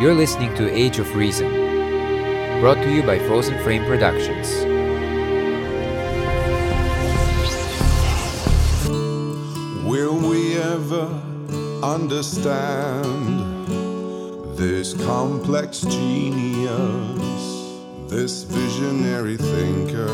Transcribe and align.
You're 0.00 0.14
listening 0.14 0.54
to 0.54 0.70
Age 0.70 1.00
of 1.00 1.16
Reason, 1.16 1.50
brought 2.60 2.76
to 2.84 2.88
you 2.88 3.02
by 3.02 3.18
Frozen 3.18 3.60
Frame 3.64 3.84
Productions. 3.84 4.48
Will 9.84 10.16
we 10.16 10.56
ever 10.56 11.06
understand 11.82 13.66
this 14.56 14.94
complex 15.04 15.80
genius, 15.80 17.74
this 18.06 18.44
visionary 18.44 19.36
thinker? 19.36 20.06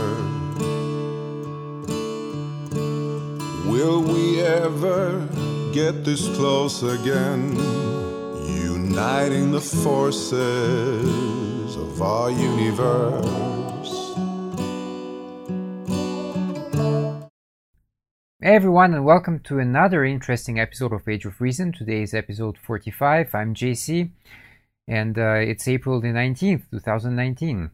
Will 3.69 4.01
we 4.01 4.41
ever 4.41 5.29
get 5.75 6.07
this 6.07 6.27
close 6.39 6.83
again, 6.83 7.84
uniting 8.95 9.51
the 9.51 9.61
forces 9.61 11.05
of 11.75 12.01
our 12.01 12.31
universe? 12.31 14.15
Hey 18.41 18.55
everyone, 18.55 18.95
and 18.95 19.05
welcome 19.05 19.41
to 19.41 19.59
another 19.59 20.05
interesting 20.05 20.61
episode 20.61 20.93
of 20.93 21.09
Age 21.09 21.25
of 21.25 21.41
Reason. 21.41 21.73
Today 21.73 22.03
is 22.03 22.15
episode 22.15 22.57
45. 22.57 23.35
I'm 23.35 23.53
JC, 23.53 24.11
and 24.87 25.19
uh, 25.19 25.41
it's 25.43 25.67
April 25.67 26.01
the 26.01 26.13
19th, 26.13 26.71
2019. 26.71 27.73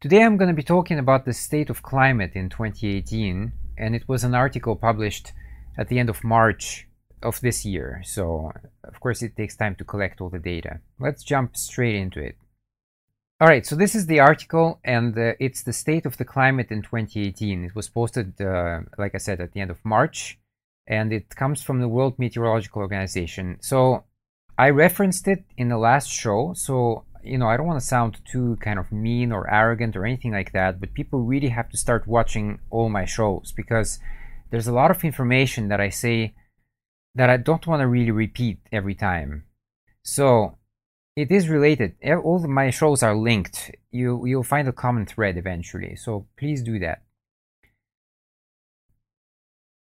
Today 0.00 0.24
I'm 0.24 0.36
going 0.36 0.50
to 0.50 0.54
be 0.54 0.64
talking 0.64 0.98
about 0.98 1.24
the 1.24 1.34
state 1.34 1.70
of 1.70 1.84
climate 1.84 2.32
in 2.34 2.48
2018, 2.48 3.52
and 3.78 3.94
it 3.94 4.08
was 4.08 4.24
an 4.24 4.34
article 4.34 4.74
published 4.74 5.32
at 5.78 5.86
the 5.86 6.00
end 6.00 6.10
of 6.10 6.24
March 6.24 6.88
of 7.22 7.40
this 7.40 7.64
year. 7.64 8.02
So, 8.04 8.52
of 8.84 9.00
course, 9.00 9.22
it 9.22 9.36
takes 9.36 9.56
time 9.56 9.74
to 9.76 9.84
collect 9.84 10.20
all 10.20 10.28
the 10.28 10.38
data. 10.38 10.80
Let's 10.98 11.22
jump 11.22 11.56
straight 11.56 11.94
into 11.94 12.20
it. 12.20 12.36
All 13.38 13.48
right, 13.48 13.66
so 13.66 13.76
this 13.76 13.94
is 13.94 14.06
the 14.06 14.20
article, 14.20 14.80
and 14.82 15.16
uh, 15.18 15.32
it's 15.38 15.62
the 15.62 15.72
state 15.74 16.06
of 16.06 16.16
the 16.16 16.24
climate 16.24 16.70
in 16.70 16.80
2018. 16.80 17.64
It 17.64 17.74
was 17.74 17.88
posted, 17.88 18.40
uh, 18.40 18.80
like 18.96 19.14
I 19.14 19.18
said, 19.18 19.42
at 19.42 19.52
the 19.52 19.60
end 19.60 19.70
of 19.70 19.84
March, 19.84 20.38
and 20.86 21.12
it 21.12 21.36
comes 21.36 21.62
from 21.62 21.80
the 21.80 21.88
World 21.88 22.18
Meteorological 22.18 22.80
Organization. 22.80 23.58
So 23.60 24.04
I 24.58 24.70
referenced 24.70 25.28
it 25.28 25.44
in 25.58 25.68
the 25.68 25.76
last 25.76 26.08
show, 26.08 26.54
so 26.54 27.04
you 27.22 27.36
know 27.36 27.46
I 27.46 27.58
don't 27.58 27.66
want 27.66 27.78
to 27.78 27.86
sound 27.86 28.18
too 28.24 28.56
kind 28.62 28.78
of 28.78 28.90
mean 28.90 29.32
or 29.32 29.52
arrogant 29.52 29.96
or 29.96 30.06
anything 30.06 30.32
like 30.32 30.52
that, 30.52 30.80
but 30.80 30.94
people 30.94 31.20
really 31.20 31.48
have 31.48 31.68
to 31.70 31.76
start 31.76 32.06
watching 32.06 32.60
all 32.70 32.88
my 32.88 33.04
shows 33.04 33.52
because 33.54 33.98
there's 34.50 34.68
a 34.68 34.72
lot 34.72 34.90
of 34.90 35.04
information 35.04 35.68
that 35.68 35.80
I 35.80 35.90
say 35.90 36.34
that 37.16 37.30
I 37.30 37.38
don't 37.38 37.66
want 37.66 37.80
to 37.80 37.88
really 37.88 38.10
repeat 38.10 38.58
every 38.70 38.94
time. 38.94 39.44
So 40.04 40.58
it 41.16 41.32
is 41.32 41.48
related. 41.48 41.96
All 42.04 42.46
my 42.46 42.70
shows 42.70 43.02
are 43.02 43.16
linked. 43.16 43.72
You 43.90 44.24
you'll 44.26 44.42
find 44.42 44.68
a 44.68 44.72
common 44.72 45.06
thread 45.06 45.36
eventually. 45.36 45.96
So 45.96 46.26
please 46.38 46.62
do 46.62 46.78
that. 46.80 47.02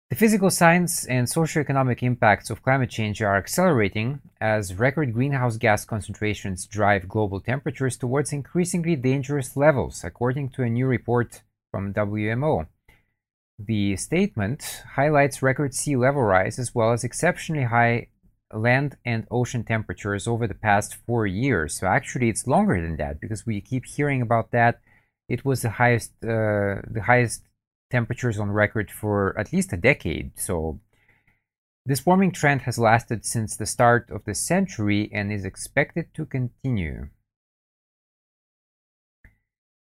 The 0.08 0.16
physical 0.16 0.48
science 0.48 1.04
and 1.04 1.26
socioeconomic 1.26 2.02
impacts 2.02 2.48
of 2.48 2.62
climate 2.62 2.88
change 2.88 3.20
are 3.20 3.36
accelerating 3.36 4.22
as 4.40 4.78
record 4.78 5.12
greenhouse 5.12 5.58
gas 5.58 5.84
concentrations 5.84 6.64
drive 6.64 7.10
global 7.10 7.40
temperatures 7.40 7.98
towards 7.98 8.32
increasingly 8.32 8.96
dangerous 8.96 9.54
levels, 9.54 10.02
according 10.02 10.48
to 10.50 10.62
a 10.62 10.70
new 10.70 10.86
report 10.86 11.42
from 11.70 11.92
WMO. 11.92 12.68
The 13.58 13.96
statement 13.96 14.84
highlights 14.94 15.42
record 15.42 15.74
sea 15.74 15.96
level 15.96 16.22
rise 16.22 16.58
as 16.58 16.74
well 16.74 16.92
as 16.92 17.02
exceptionally 17.02 17.64
high 17.64 18.08
land 18.52 18.96
and 19.04 19.26
ocean 19.30 19.64
temperatures 19.64 20.28
over 20.28 20.46
the 20.46 20.54
past 20.54 20.96
four 21.06 21.26
years. 21.26 21.78
So 21.78 21.86
actually, 21.86 22.28
it's 22.28 22.46
longer 22.46 22.80
than 22.80 22.96
that 22.96 23.20
because 23.20 23.44
we 23.44 23.60
keep 23.60 23.84
hearing 23.84 24.22
about 24.22 24.52
that. 24.52 24.80
It 25.28 25.44
was 25.44 25.62
the 25.62 25.70
highest, 25.70 26.12
uh, 26.22 26.80
the 26.88 27.02
highest 27.04 27.42
temperatures 27.90 28.38
on 28.38 28.50
record 28.50 28.90
for 28.90 29.38
at 29.38 29.52
least 29.52 29.72
a 29.72 29.76
decade. 29.76 30.38
So 30.38 30.80
this 31.84 32.06
warming 32.06 32.32
trend 32.32 32.62
has 32.62 32.78
lasted 32.78 33.24
since 33.24 33.56
the 33.56 33.66
start 33.66 34.10
of 34.10 34.24
the 34.24 34.34
century 34.34 35.10
and 35.12 35.32
is 35.32 35.44
expected 35.44 36.14
to 36.14 36.26
continue. 36.26 37.08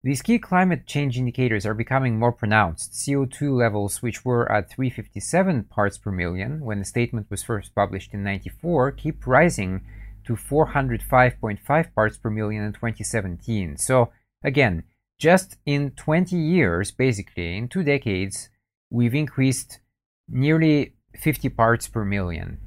These 0.02 0.22
key 0.22 0.38
climate 0.38 0.86
change 0.86 1.18
indicators 1.18 1.66
are 1.66 1.74
becoming 1.74 2.18
more 2.18 2.32
pronounced. 2.32 2.92
CO2 2.92 3.52
levels, 3.52 4.00
which 4.00 4.24
were 4.24 4.50
at 4.50 4.70
357 4.70 5.64
parts 5.64 5.98
per 5.98 6.10
million 6.10 6.60
when 6.60 6.78
the 6.78 6.86
statement 6.86 7.26
was 7.28 7.42
first 7.42 7.74
published 7.74 8.14
in 8.14 8.22
94, 8.22 8.92
keep 8.92 9.26
rising 9.26 9.82
to 10.24 10.36
405.5 10.36 11.94
parts 11.94 12.16
per 12.16 12.30
million 12.30 12.64
in 12.64 12.72
2017. 12.72 13.76
So, 13.76 14.10
again, 14.42 14.84
just 15.18 15.58
in 15.66 15.90
20 15.90 16.34
years, 16.34 16.90
basically, 16.90 17.58
in 17.58 17.68
two 17.68 17.82
decades, 17.82 18.48
we've 18.88 19.14
increased 19.14 19.80
nearly 20.26 20.94
50 21.14 21.50
parts 21.50 21.88
per 21.88 22.06
million. 22.06 22.58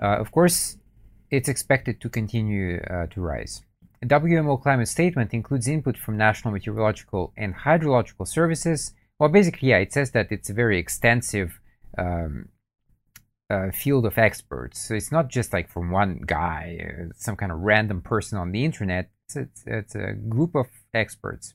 Uh, 0.00 0.16
of 0.16 0.30
course, 0.30 0.76
it's 1.28 1.48
expected 1.48 2.00
to 2.00 2.08
continue 2.08 2.78
uh, 2.88 3.06
to 3.06 3.20
rise. 3.20 3.62
A 4.00 4.06
WMO 4.06 4.60
climate 4.62 4.88
statement 4.88 5.34
includes 5.34 5.66
input 5.66 5.96
from 5.96 6.16
National 6.16 6.54
Meteorological 6.54 7.32
and 7.36 7.54
Hydrological 7.54 8.28
Services. 8.28 8.92
Well, 9.18 9.28
basically, 9.28 9.70
yeah, 9.70 9.78
it 9.78 9.92
says 9.92 10.12
that 10.12 10.30
it's 10.30 10.50
a 10.50 10.54
very 10.54 10.78
extensive 10.78 11.58
um, 11.96 12.48
uh, 13.50 13.72
field 13.72 14.06
of 14.06 14.16
experts. 14.16 14.86
So 14.86 14.94
it's 14.94 15.10
not 15.10 15.28
just 15.28 15.52
like 15.52 15.68
from 15.68 15.90
one 15.90 16.22
guy, 16.24 16.78
uh, 16.80 17.12
some 17.16 17.34
kind 17.34 17.50
of 17.50 17.58
random 17.58 18.00
person 18.00 18.38
on 18.38 18.52
the 18.52 18.64
internet. 18.64 19.10
It's, 19.26 19.36
it's, 19.36 19.64
it's 19.66 19.94
a 19.96 20.12
group 20.12 20.54
of 20.54 20.66
experts. 20.94 21.54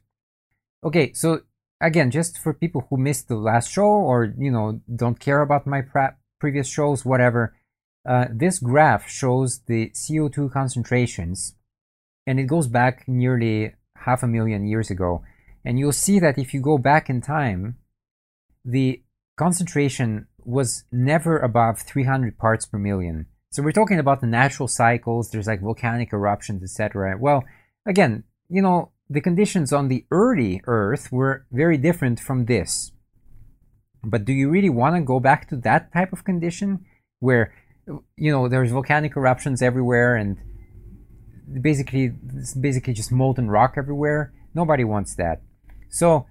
Okay, 0.84 1.14
so 1.14 1.44
again, 1.80 2.12
just 2.12 2.38
for 2.38 2.54
people 2.54 2.88
who 2.90 2.98
missed 2.98 3.30
the 3.30 3.38
last 3.38 3.72
show 3.72 3.86
or 3.86 4.34
you 4.38 4.52
know 4.52 4.82
don't 4.94 5.20
care 5.20 5.42
about 5.42 5.66
my 5.66 5.82
previous 6.40 6.68
shows, 6.68 7.06
whatever, 7.06 7.56
uh, 8.06 8.26
this 8.30 8.60
graph 8.60 9.10
shows 9.10 9.62
the 9.68 9.92
CO2 9.92 10.52
concentrations 10.52 11.56
and 12.26 12.40
it 12.40 12.44
goes 12.44 12.68
back 12.68 13.08
nearly 13.08 13.74
half 13.98 14.24
a 14.24 14.28
million 14.28 14.66
years 14.66 14.90
ago. 14.90 15.24
And 15.66 15.80
you'll 15.80 15.92
see 15.92 16.20
that 16.20 16.38
if 16.38 16.54
you 16.54 16.62
go 16.62 16.78
back 16.78 17.10
in 17.10 17.22
time, 17.22 17.78
the 18.66 19.02
concentration 19.38 20.28
was 20.46 20.84
never 20.92 21.38
above 21.38 21.82
300 21.82 22.38
parts 22.38 22.66
per 22.66 22.78
million. 22.78 23.28
So 23.52 23.62
we're 23.62 23.72
talking 23.72 24.00
about 24.00 24.20
the 24.20 24.28
natural 24.28 24.68
cycles, 24.68 25.30
there's 25.30 25.48
like 25.48 25.62
volcanic 25.62 26.12
eruptions, 26.12 26.64
etc. 26.64 27.18
Well, 27.20 27.44
again, 27.86 28.24
you 28.50 28.62
know, 28.62 28.92
the 29.10 29.22
conditions 29.22 29.72
on 29.72 29.88
the 29.88 30.06
early 30.12 30.62
Earth 30.66 31.12
were 31.12 31.46
very 31.52 31.78
different 31.78 32.20
from 32.20 32.46
this. 32.46 32.92
But 34.04 34.26
do 34.26 34.34
you 34.34 34.50
really 34.50 34.70
want 34.70 34.96
to 34.96 35.02
go 35.02 35.20
back 35.20 35.48
to 35.50 35.58
that 35.58 35.94
type 35.94 36.12
of 36.12 36.26
condition 36.26 36.86
where, 37.20 37.54
you 38.18 38.32
know, 38.32 38.50
there's 38.50 38.72
volcanic 38.72 39.16
eruptions 39.16 39.62
everywhere 39.62 40.16
and 40.16 40.38
basically 41.62 42.14
it's 42.38 42.54
basically 42.54 42.94
just 42.94 43.12
molten 43.12 43.50
rock 43.50 43.76
everywhere. 43.78 44.34
Nobody 44.54 44.84
wants 44.84 45.16
that. 45.16 45.42
So 45.90 46.26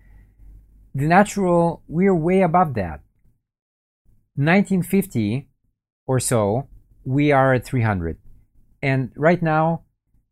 the 0.94 1.06
natural 1.06 1.82
we're 1.88 2.14
way 2.14 2.42
above 2.42 2.74
that. 2.74 3.00
1950 4.34 5.48
or 6.06 6.18
so, 6.18 6.68
we 7.04 7.32
are 7.32 7.54
at 7.54 7.64
300. 7.64 8.18
And 8.82 9.12
right 9.16 9.42
now, 9.42 9.82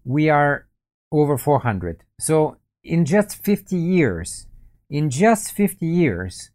we 0.04 0.28
are 0.28 0.66
over 1.12 1.36
400. 1.36 2.02
So 2.18 2.56
in 2.82 3.04
just 3.04 3.44
50 3.44 3.76
years, 3.76 4.47
in 4.88 5.10
just 5.10 5.52
50 5.52 5.86
years, 5.86 6.50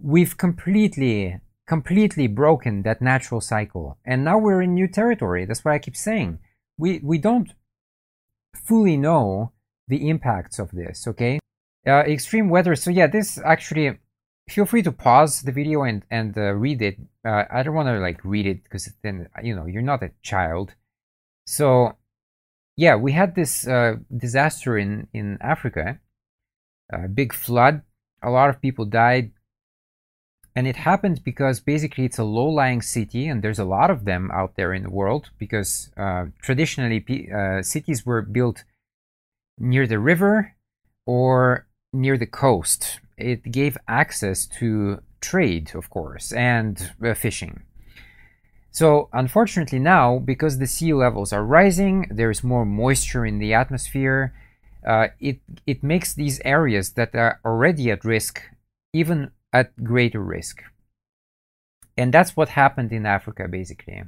we've 0.00 0.36
completely, 0.36 1.40
completely 1.66 2.26
broken 2.26 2.82
that 2.82 3.02
natural 3.02 3.40
cycle. 3.40 3.98
And 4.04 4.24
now 4.24 4.38
we're 4.38 4.62
in 4.62 4.74
new 4.74 4.88
territory. 4.88 5.44
That's 5.44 5.64
what 5.64 5.74
I 5.74 5.78
keep 5.78 5.96
saying 5.96 6.38
we 6.78 7.00
we 7.02 7.18
don't 7.18 7.52
fully 8.54 8.96
know 8.96 9.52
the 9.88 10.08
impacts 10.08 10.58
of 10.58 10.70
this 10.70 11.06
okay? 11.06 11.38
Uh, 11.86 12.04
extreme 12.06 12.48
weather 12.48 12.74
so 12.74 12.90
yeah 12.90 13.06
this 13.06 13.38
actually 13.44 13.98
feel 14.48 14.64
free 14.64 14.82
to 14.82 14.92
pause 14.92 15.42
the 15.42 15.52
video 15.52 15.82
and 15.82 16.02
and 16.10 16.36
uh, 16.38 16.52
read 16.52 16.80
it. 16.80 16.96
Uh, 17.24 17.44
i 17.50 17.62
don't 17.62 17.74
want 17.74 17.88
to 17.88 17.98
like 17.98 18.24
read 18.24 18.46
it 18.46 18.62
because 18.64 18.90
then 19.02 19.28
you 19.42 19.54
know 19.54 19.66
you're 19.66 19.82
not 19.82 20.02
a 20.02 20.12
child. 20.22 20.74
So 21.46 21.96
yeah 22.76 22.96
we 22.96 23.12
had 23.12 23.34
this 23.34 23.66
uh, 23.66 23.96
disaster 24.16 24.78
in 24.78 25.08
in 25.12 25.38
africa. 25.40 26.00
A 26.90 27.08
big 27.08 27.34
flood. 27.34 27.82
A 28.22 28.30
lot 28.30 28.50
of 28.50 28.60
people 28.60 28.84
died 28.84 29.32
and 30.58 30.66
it 30.66 30.74
happened 30.74 31.22
because 31.22 31.60
basically 31.60 32.04
it's 32.04 32.18
a 32.18 32.24
low-lying 32.24 32.82
city, 32.82 33.28
and 33.28 33.42
there's 33.42 33.60
a 33.60 33.64
lot 33.76 33.92
of 33.92 34.04
them 34.04 34.28
out 34.32 34.56
there 34.56 34.74
in 34.74 34.82
the 34.82 34.90
world 34.90 35.30
because 35.38 35.88
uh, 35.96 36.24
traditionally 36.42 37.30
uh, 37.32 37.62
cities 37.62 38.04
were 38.04 38.22
built 38.22 38.64
near 39.56 39.86
the 39.86 40.00
river 40.00 40.56
or 41.06 41.68
near 41.92 42.18
the 42.18 42.26
coast. 42.26 42.98
It 43.16 43.52
gave 43.52 43.78
access 43.86 44.46
to 44.58 45.00
trade, 45.20 45.76
of 45.76 45.90
course, 45.90 46.32
and 46.32 46.90
uh, 47.04 47.14
fishing. 47.14 47.62
So, 48.72 49.08
unfortunately, 49.12 49.78
now 49.78 50.18
because 50.18 50.58
the 50.58 50.66
sea 50.66 50.92
levels 50.92 51.32
are 51.32 51.44
rising, 51.44 52.08
there 52.10 52.32
is 52.32 52.42
more 52.42 52.66
moisture 52.66 53.24
in 53.24 53.38
the 53.38 53.54
atmosphere. 53.54 54.34
Uh, 54.84 55.06
it 55.20 55.38
it 55.68 55.84
makes 55.84 56.14
these 56.14 56.40
areas 56.44 56.94
that 56.94 57.14
are 57.14 57.38
already 57.44 57.92
at 57.92 58.04
risk 58.04 58.42
even 58.92 59.30
at 59.52 59.82
greater 59.82 60.20
risk. 60.20 60.62
And 61.96 62.14
that's 62.14 62.36
what 62.36 62.50
happened 62.50 62.92
in 62.92 63.06
Africa, 63.06 63.48
basically. 63.48 64.04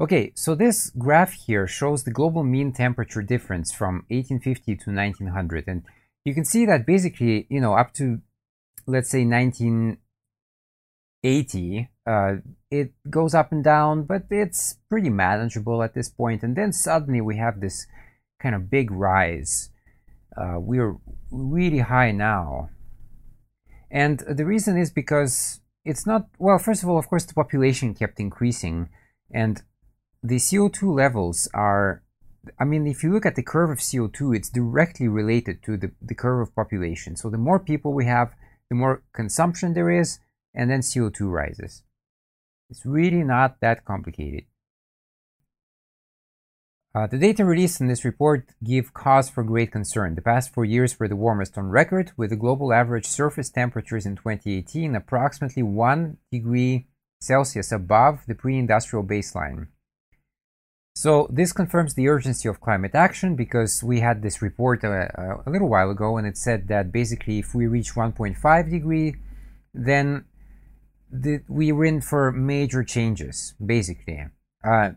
Okay, 0.00 0.30
so 0.34 0.54
this 0.54 0.90
graph 0.90 1.32
here 1.32 1.66
shows 1.66 2.04
the 2.04 2.12
global 2.12 2.44
mean 2.44 2.72
temperature 2.72 3.20
difference 3.20 3.72
from 3.72 4.04
1850 4.08 4.76
to 4.76 4.92
1900. 4.92 5.64
And 5.66 5.82
you 6.24 6.32
can 6.34 6.44
see 6.44 6.64
that 6.66 6.86
basically, 6.86 7.48
you 7.50 7.60
know, 7.60 7.74
up 7.74 7.92
to, 7.94 8.20
let's 8.86 9.10
say, 9.10 9.24
1980, 9.24 11.88
uh, 12.06 12.36
it 12.70 12.92
goes 13.10 13.34
up 13.34 13.50
and 13.50 13.64
down, 13.64 14.04
but 14.04 14.26
it's 14.30 14.76
pretty 14.88 15.10
manageable 15.10 15.82
at 15.82 15.94
this 15.94 16.08
point. 16.08 16.44
And 16.44 16.54
then 16.54 16.72
suddenly 16.72 17.20
we 17.20 17.38
have 17.38 17.60
this 17.60 17.88
kind 18.40 18.54
of 18.54 18.70
big 18.70 18.92
rise. 18.92 19.70
Uh, 20.36 20.58
we're 20.60 20.96
really 21.30 21.80
high 21.80 22.12
now. 22.12 22.70
And 23.90 24.20
the 24.20 24.44
reason 24.44 24.76
is 24.76 24.90
because 24.90 25.60
it's 25.84 26.06
not, 26.06 26.28
well, 26.38 26.58
first 26.58 26.82
of 26.82 26.88
all, 26.88 26.98
of 26.98 27.08
course, 27.08 27.24
the 27.24 27.34
population 27.34 27.94
kept 27.94 28.20
increasing. 28.20 28.90
And 29.30 29.62
the 30.22 30.36
CO2 30.36 30.94
levels 30.94 31.48
are, 31.54 32.02
I 32.58 32.64
mean, 32.64 32.86
if 32.86 33.02
you 33.02 33.12
look 33.12 33.26
at 33.26 33.36
the 33.36 33.42
curve 33.42 33.70
of 33.70 33.78
CO2, 33.78 34.36
it's 34.36 34.50
directly 34.50 35.08
related 35.08 35.62
to 35.64 35.76
the, 35.76 35.92
the 36.02 36.14
curve 36.14 36.40
of 36.40 36.54
population. 36.54 37.16
So 37.16 37.30
the 37.30 37.38
more 37.38 37.58
people 37.58 37.92
we 37.94 38.04
have, 38.04 38.34
the 38.68 38.76
more 38.76 39.02
consumption 39.14 39.74
there 39.74 39.90
is, 39.90 40.18
and 40.54 40.70
then 40.70 40.80
CO2 40.80 41.30
rises. 41.30 41.82
It's 42.70 42.84
really 42.84 43.22
not 43.22 43.60
that 43.60 43.84
complicated. 43.84 44.44
Uh, 46.98 47.06
the 47.06 47.16
data 47.16 47.44
released 47.44 47.80
in 47.80 47.86
this 47.86 48.04
report 48.04 48.48
give 48.64 48.92
cause 48.92 49.30
for 49.30 49.44
great 49.44 49.70
concern. 49.70 50.16
The 50.16 50.20
past 50.20 50.52
four 50.52 50.64
years 50.64 50.98
were 50.98 51.06
the 51.06 51.14
warmest 51.14 51.56
on 51.56 51.68
record, 51.68 52.10
with 52.16 52.30
the 52.30 52.36
global 52.36 52.72
average 52.72 53.06
surface 53.06 53.50
temperatures 53.50 54.04
in 54.04 54.16
2018 54.16 54.96
approximately 54.96 55.62
1 55.62 56.16
degree 56.32 56.88
Celsius 57.20 57.70
above 57.70 58.22
the 58.26 58.34
pre-industrial 58.34 59.04
baseline. 59.04 59.68
So 60.96 61.28
this 61.30 61.52
confirms 61.52 61.94
the 61.94 62.08
urgency 62.08 62.48
of 62.48 62.60
climate 62.60 62.96
action 62.96 63.36
because 63.36 63.80
we 63.84 64.00
had 64.00 64.20
this 64.20 64.42
report 64.42 64.82
a, 64.82 64.88
uh, 64.88 65.22
uh, 65.22 65.42
a 65.46 65.50
little 65.50 65.68
while 65.68 65.90
ago 65.90 66.16
and 66.16 66.26
it 66.26 66.36
said 66.36 66.66
that 66.66 66.90
basically 66.90 67.38
if 67.38 67.54
we 67.54 67.68
reach 67.68 67.94
1.5 67.94 68.70
degree, 68.70 69.14
then 69.72 70.24
the, 71.12 71.42
we're 71.46 71.84
in 71.84 72.00
for 72.00 72.32
major 72.32 72.82
changes, 72.82 73.54
basically. 73.64 74.24
Uh, 74.64 74.90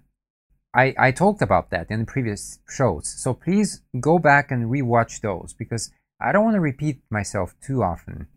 I, 0.74 0.94
I 0.98 1.12
talked 1.12 1.42
about 1.42 1.70
that 1.72 1.92
in 1.92 2.02
the 2.02 2.06
previous 2.06 2.60
shows, 2.70 3.08
so 3.08 3.34
please 3.34 3.82
go 4.00 4.20
back 4.20 4.52
and 4.52 4.72
rewatch 4.72 5.20
those 5.22 5.54
because 5.54 5.92
I 6.22 6.32
don't 6.32 6.46
want 6.46 6.56
to 6.56 6.62
repeat 6.62 7.02
myself 7.10 7.56
too 7.62 7.84
often. 7.84 8.28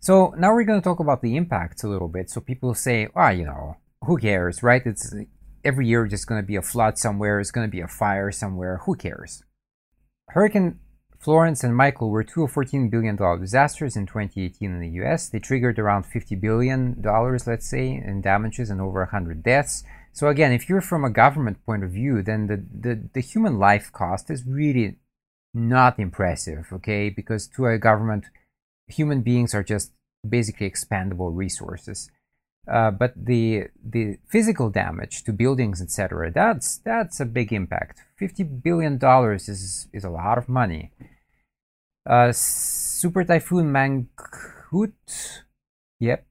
So 0.00 0.34
now 0.38 0.52
we're 0.52 0.64
going 0.64 0.80
to 0.80 0.84
talk 0.84 1.00
about 1.00 1.22
the 1.22 1.36
impacts 1.36 1.84
a 1.84 1.88
little 1.88 2.08
bit. 2.08 2.30
So 2.30 2.40
people 2.40 2.74
say, 2.74 3.08
ah, 3.16 3.28
oh, 3.28 3.30
you 3.30 3.44
know, 3.44 3.76
who 4.04 4.16
cares, 4.18 4.62
right? 4.62 4.82
It's 4.84 5.14
every 5.64 5.86
year 5.86 6.06
just 6.06 6.26
going 6.26 6.40
to 6.40 6.46
be 6.46 6.56
a 6.56 6.62
flood 6.62 6.98
somewhere. 6.98 7.40
It's 7.40 7.50
going 7.50 7.66
to 7.66 7.70
be 7.70 7.80
a 7.80 7.88
fire 7.88 8.30
somewhere. 8.30 8.80
Who 8.84 8.94
cares? 8.94 9.42
Hurricane 10.28 10.78
Florence 11.18 11.64
and 11.64 11.76
Michael 11.76 12.10
were 12.10 12.22
two 12.22 12.44
of 12.44 12.52
$14 12.52 12.90
billion 12.90 13.16
disasters 13.40 13.96
in 13.96 14.06
2018 14.06 14.70
in 14.70 14.80
the 14.80 15.02
US. 15.02 15.28
They 15.28 15.40
triggered 15.40 15.78
around 15.78 16.04
$50 16.04 16.40
billion, 16.40 17.02
let's 17.02 17.68
say, 17.68 17.92
in 17.92 18.20
damages 18.20 18.70
and 18.70 18.80
over 18.80 19.00
100 19.00 19.42
deaths. 19.42 19.82
So 20.12 20.28
again, 20.28 20.52
if 20.52 20.68
you're 20.68 20.80
from 20.80 21.04
a 21.04 21.10
government 21.10 21.64
point 21.66 21.82
of 21.82 21.90
view, 21.90 22.22
then 22.22 22.46
the, 22.46 22.64
the, 22.72 23.08
the 23.14 23.20
human 23.20 23.58
life 23.58 23.92
cost 23.92 24.30
is 24.30 24.44
really 24.46 24.96
not 25.52 25.98
impressive, 25.98 26.68
okay? 26.72 27.10
Because 27.10 27.48
to 27.48 27.66
a 27.66 27.78
government, 27.78 28.26
human 28.86 29.22
beings 29.22 29.54
are 29.54 29.64
just 29.64 29.90
basically 30.28 30.70
expandable 30.70 31.34
resources. 31.34 32.10
Uh, 32.70 32.90
but 32.90 33.14
the 33.16 33.64
the 33.82 34.18
physical 34.28 34.68
damage 34.68 35.24
to 35.24 35.32
buildings, 35.32 35.80
etc., 35.80 36.30
that's 36.30 36.76
that's 36.78 37.18
a 37.18 37.24
big 37.24 37.50
impact. 37.50 38.02
Fifty 38.16 38.42
billion 38.42 38.98
dollars 38.98 39.48
is 39.48 39.88
is 39.92 40.04
a 40.04 40.10
lot 40.10 40.36
of 40.36 40.50
money. 40.50 40.92
Uh, 42.08 42.32
Super 42.32 43.22
Typhoon 43.22 43.70
Mangkhut, 43.70 44.92
yep, 46.00 46.26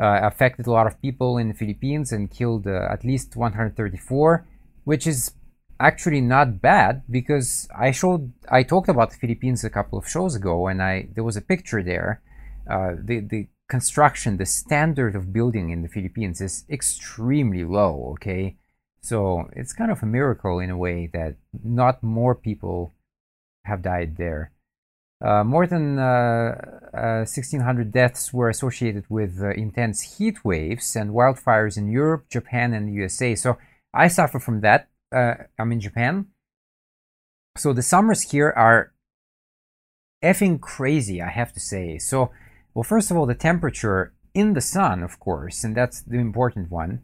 uh, 0.00 0.20
affected 0.22 0.66
a 0.66 0.72
lot 0.72 0.86
of 0.86 1.00
people 1.02 1.36
in 1.36 1.48
the 1.48 1.54
Philippines 1.54 2.10
and 2.10 2.30
killed 2.30 2.66
uh, 2.66 2.88
at 2.90 3.04
least 3.04 3.36
134, 3.36 4.46
which 4.84 5.06
is 5.06 5.32
actually 5.78 6.22
not 6.22 6.62
bad 6.62 7.02
because 7.10 7.68
I 7.78 7.90
showed 7.90 8.32
I 8.50 8.62
talked 8.62 8.88
about 8.88 9.10
the 9.10 9.18
Philippines 9.18 9.62
a 9.62 9.68
couple 9.68 9.98
of 9.98 10.08
shows 10.08 10.34
ago, 10.34 10.68
and 10.68 10.82
I 10.82 11.08
there 11.14 11.24
was 11.24 11.36
a 11.36 11.42
picture 11.42 11.82
there. 11.82 12.22
Uh, 12.70 12.92
the 12.98 13.20
the 13.20 13.48
construction, 13.68 14.38
the 14.38 14.46
standard 14.46 15.14
of 15.14 15.34
building 15.34 15.68
in 15.68 15.82
the 15.82 15.88
Philippines 15.88 16.40
is 16.40 16.64
extremely 16.70 17.64
low. 17.64 18.12
Okay, 18.12 18.56
so 19.02 19.50
it's 19.52 19.74
kind 19.74 19.90
of 19.90 20.02
a 20.02 20.06
miracle 20.06 20.60
in 20.60 20.70
a 20.70 20.78
way 20.78 21.10
that 21.12 21.36
not 21.62 22.02
more 22.02 22.34
people 22.34 22.94
have 23.64 23.82
died 23.82 24.16
there. 24.16 24.52
Uh, 25.22 25.44
more 25.44 25.66
than 25.66 25.98
uh, 25.98 26.54
1,600 26.92 27.60
uh, 27.60 27.90
deaths 27.90 28.32
were 28.32 28.48
associated 28.48 29.04
with 29.10 29.38
uh, 29.42 29.50
intense 29.50 30.16
heat 30.16 30.42
waves 30.44 30.96
and 30.96 31.10
wildfires 31.10 31.76
in 31.76 31.90
Europe, 31.90 32.24
Japan, 32.30 32.72
and 32.72 32.88
the 32.88 32.92
USA. 32.92 33.34
So 33.34 33.58
I 33.92 34.08
suffer 34.08 34.38
from 34.38 34.60
that 34.62 34.88
I'm 35.12 35.72
in 35.72 35.80
Japan. 35.80 36.26
So 37.56 37.72
the 37.72 37.82
summers 37.82 38.30
here 38.30 38.54
are 38.56 38.92
effing 40.22 40.60
crazy, 40.60 41.20
I 41.20 41.30
have 41.30 41.52
to 41.54 41.60
say. 41.60 41.98
So, 41.98 42.30
well, 42.74 42.84
first 42.84 43.10
of 43.10 43.16
all, 43.16 43.26
the 43.26 43.34
temperature 43.34 44.14
in 44.34 44.54
the 44.54 44.60
sun, 44.60 45.02
of 45.02 45.18
course, 45.18 45.64
and 45.64 45.76
that's 45.76 46.00
the 46.02 46.18
important 46.18 46.70
one, 46.70 47.02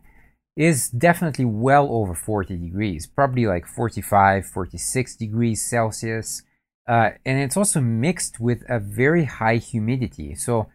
is 0.56 0.88
definitely 0.88 1.44
well 1.44 1.88
over 1.90 2.14
40 2.14 2.56
degrees, 2.56 3.06
probably 3.06 3.46
like 3.46 3.66
45, 3.66 4.46
46 4.46 5.16
degrees 5.16 5.62
Celsius. 5.62 6.42
Uh, 6.88 7.10
and 7.24 7.40
it's 7.40 7.56
also 7.56 7.80
mixed 7.80 8.38
with 8.38 8.62
a 8.68 8.78
very 8.78 9.24
high 9.24 9.56
humidity. 9.56 10.34
So, 10.34 10.68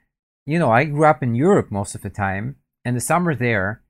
you 0.46 0.60
know, 0.60 0.72
I 0.72 0.86
grew 0.86 1.06
up 1.06 1.24
in 1.24 1.36
Europe 1.36 1.72
most 1.72 1.96
of 1.96 2.02
the 2.02 2.10
time, 2.10 2.58
and 2.84 2.96
the 2.96 3.02
summer 3.02 3.34
there 3.34 3.82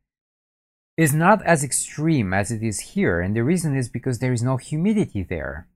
is 0.98 1.14
not 1.14 1.44
as 1.46 1.64
extreme 1.64 2.34
as 2.34 2.52
it 2.52 2.62
is 2.62 2.94
here, 2.94 3.20
and 3.22 3.36
the 3.36 3.44
reason 3.44 3.76
is 3.76 3.90
because 3.90 4.20
there 4.20 4.34
is 4.34 4.44
no 4.44 4.58
humidity 4.58 5.24
there. 5.24 5.68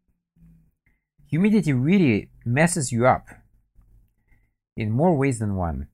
Humidity 1.27 1.73
really 1.73 2.29
messes 2.45 2.91
you 2.91 3.07
up 3.07 3.25
in 4.77 4.91
more 4.91 5.15
ways 5.15 5.39
than 5.39 5.55
one. 5.55 5.87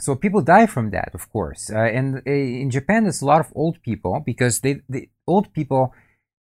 So 0.00 0.14
people 0.14 0.42
die 0.42 0.66
from 0.66 0.90
that, 0.90 1.10
of 1.14 1.30
course. 1.30 1.70
Uh, 1.70 1.78
and 1.78 2.22
uh, 2.26 2.30
in 2.30 2.70
Japan, 2.70 3.04
there's 3.04 3.22
a 3.22 3.26
lot 3.26 3.40
of 3.40 3.52
old 3.54 3.82
people 3.82 4.22
because 4.24 4.60
they, 4.60 4.80
the 4.88 5.08
old 5.26 5.52
people, 5.52 5.92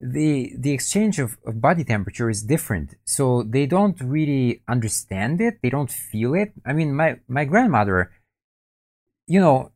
the 0.00 0.52
the 0.58 0.72
exchange 0.72 1.18
of, 1.18 1.38
of 1.46 1.60
body 1.60 1.84
temperature 1.84 2.28
is 2.28 2.42
different. 2.42 2.94
So 3.04 3.42
they 3.42 3.66
don't 3.66 3.98
really 4.00 4.62
understand 4.68 5.40
it. 5.40 5.58
They 5.62 5.70
don't 5.70 5.90
feel 5.90 6.34
it. 6.34 6.52
I 6.66 6.72
mean, 6.72 6.94
my 6.94 7.18
my 7.28 7.44
grandmother, 7.44 8.12
you 9.26 9.40
know, 9.40 9.72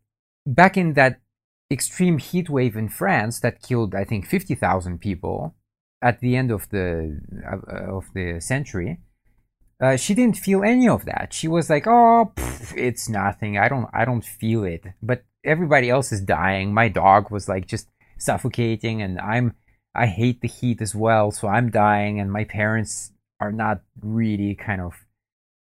back 0.47 0.77
in 0.77 0.95
that 0.95 1.21
extreme 1.71 2.19
heat 2.19 2.49
wave 2.49 2.77
in 2.77 2.89
France 2.89 3.41
that 3.41 3.63
killed, 3.63 3.95
I 3.95 4.05
think, 4.05 4.27
50,000 4.27 4.99
people 5.01 5.55
at 6.01 6.21
the 6.21 6.37
end 6.37 6.51
of 6.51 6.69
the 6.71 7.21
uh, 7.45 7.97
of 7.97 8.07
the 8.15 8.41
century. 8.41 9.01
Uh, 9.81 9.97
she 9.97 10.15
didn't 10.15 10.37
feel 10.37 10.65
any 10.65 10.89
of 10.89 11.05
that. 11.05 11.33
She 11.33 11.47
was 11.47 11.71
like, 11.71 11.87
"Oh, 11.87 12.33
pff, 12.35 12.77
it's 12.77 13.09
nothing. 13.09 13.59
I 13.59 13.69
don't, 13.69 13.89
I 13.93 14.05
don't 14.05 14.25
feel 14.25 14.65
it." 14.65 14.85
But 15.03 15.25
everybody 15.45 15.89
else 15.89 16.11
is 16.11 16.21
dying. 16.21 16.75
My 16.75 16.89
dog 16.89 17.31
was 17.31 17.49
like 17.49 17.67
just 17.67 17.89
suffocating, 18.19 19.03
and 19.03 19.21
I'm, 19.21 19.55
I 19.99 20.07
hate 20.07 20.41
the 20.41 20.49
heat 20.49 20.81
as 20.81 20.95
well, 20.95 21.31
so 21.31 21.49
I'm 21.49 21.71
dying. 21.71 22.21
And 22.21 22.33
my 22.33 22.45
parents 22.45 23.13
are 23.41 23.53
not 23.53 23.83
really 24.01 24.55
kind 24.55 24.81
of 24.81 24.95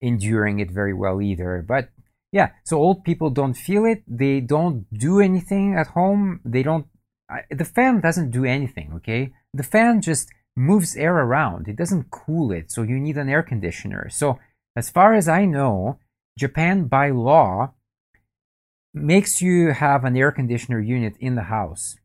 enduring 0.01 0.59
it 0.59 0.71
very 0.71 0.93
well 0.93 1.21
either. 1.21 1.63
But 1.65 1.89
yeah, 2.31 2.49
so 2.63 2.77
old 2.77 3.03
people 3.03 3.29
don't 3.29 3.53
feel 3.53 3.85
it. 3.85 4.03
They 4.07 4.39
don't 4.39 4.85
do 4.91 5.19
anything 5.19 5.75
at 5.75 5.87
home. 5.87 6.41
They 6.43 6.63
don't. 6.63 6.87
the 7.49 7.65
fan 7.65 8.01
doesn't 8.01 8.31
do 8.31 8.43
anything. 8.43 8.91
Okay, 8.95 9.33
the 9.53 9.63
fan 9.63 10.01
just 10.01 10.29
moves 10.55 10.95
air 10.95 11.15
around. 11.15 11.67
It 11.67 11.75
doesn't 11.75 12.11
cool 12.11 12.51
it, 12.51 12.71
so 12.71 12.81
you 12.81 12.99
need 12.99 13.17
an 13.17 13.29
air 13.29 13.43
conditioner. 13.43 14.09
So 14.09 14.39
as 14.75 14.89
far 14.89 15.13
as 15.13 15.27
I 15.27 15.45
know, 15.45 15.99
Japan 16.37 16.87
by 16.87 17.11
law 17.11 17.73
makes 18.93 19.41
you 19.41 19.73
have 19.73 20.03
an 20.03 20.17
air 20.17 20.31
conditioner 20.31 20.79
unit 20.79 21.15
in 21.19 21.35
the 21.35 21.43
house. 21.43 21.97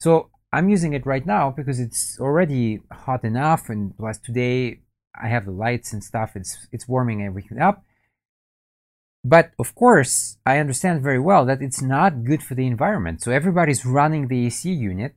So 0.00 0.30
I'm 0.52 0.68
using 0.68 0.94
it 0.94 1.04
right 1.04 1.26
now 1.26 1.50
because 1.50 1.78
it's 1.78 2.18
already 2.18 2.80
hot 2.90 3.24
enough, 3.24 3.68
and 3.68 3.96
plus 3.96 4.18
today 4.18 4.80
I 5.14 5.28
have 5.28 5.44
the 5.44 5.52
lights 5.52 5.92
and 5.92 6.02
stuff. 6.02 6.32
It's 6.34 6.66
it's 6.72 6.88
warming 6.88 7.22
everything 7.22 7.60
up. 7.60 7.84
But 9.24 9.50
of 9.58 9.74
course, 9.74 10.38
I 10.46 10.58
understand 10.58 11.02
very 11.02 11.18
well 11.18 11.44
that 11.46 11.60
it's 11.60 11.82
not 11.82 12.24
good 12.24 12.42
for 12.42 12.54
the 12.54 12.66
environment. 12.66 13.22
So 13.22 13.30
everybody's 13.30 13.84
running 13.84 14.28
the 14.28 14.46
AC 14.46 14.70
unit. 14.72 15.14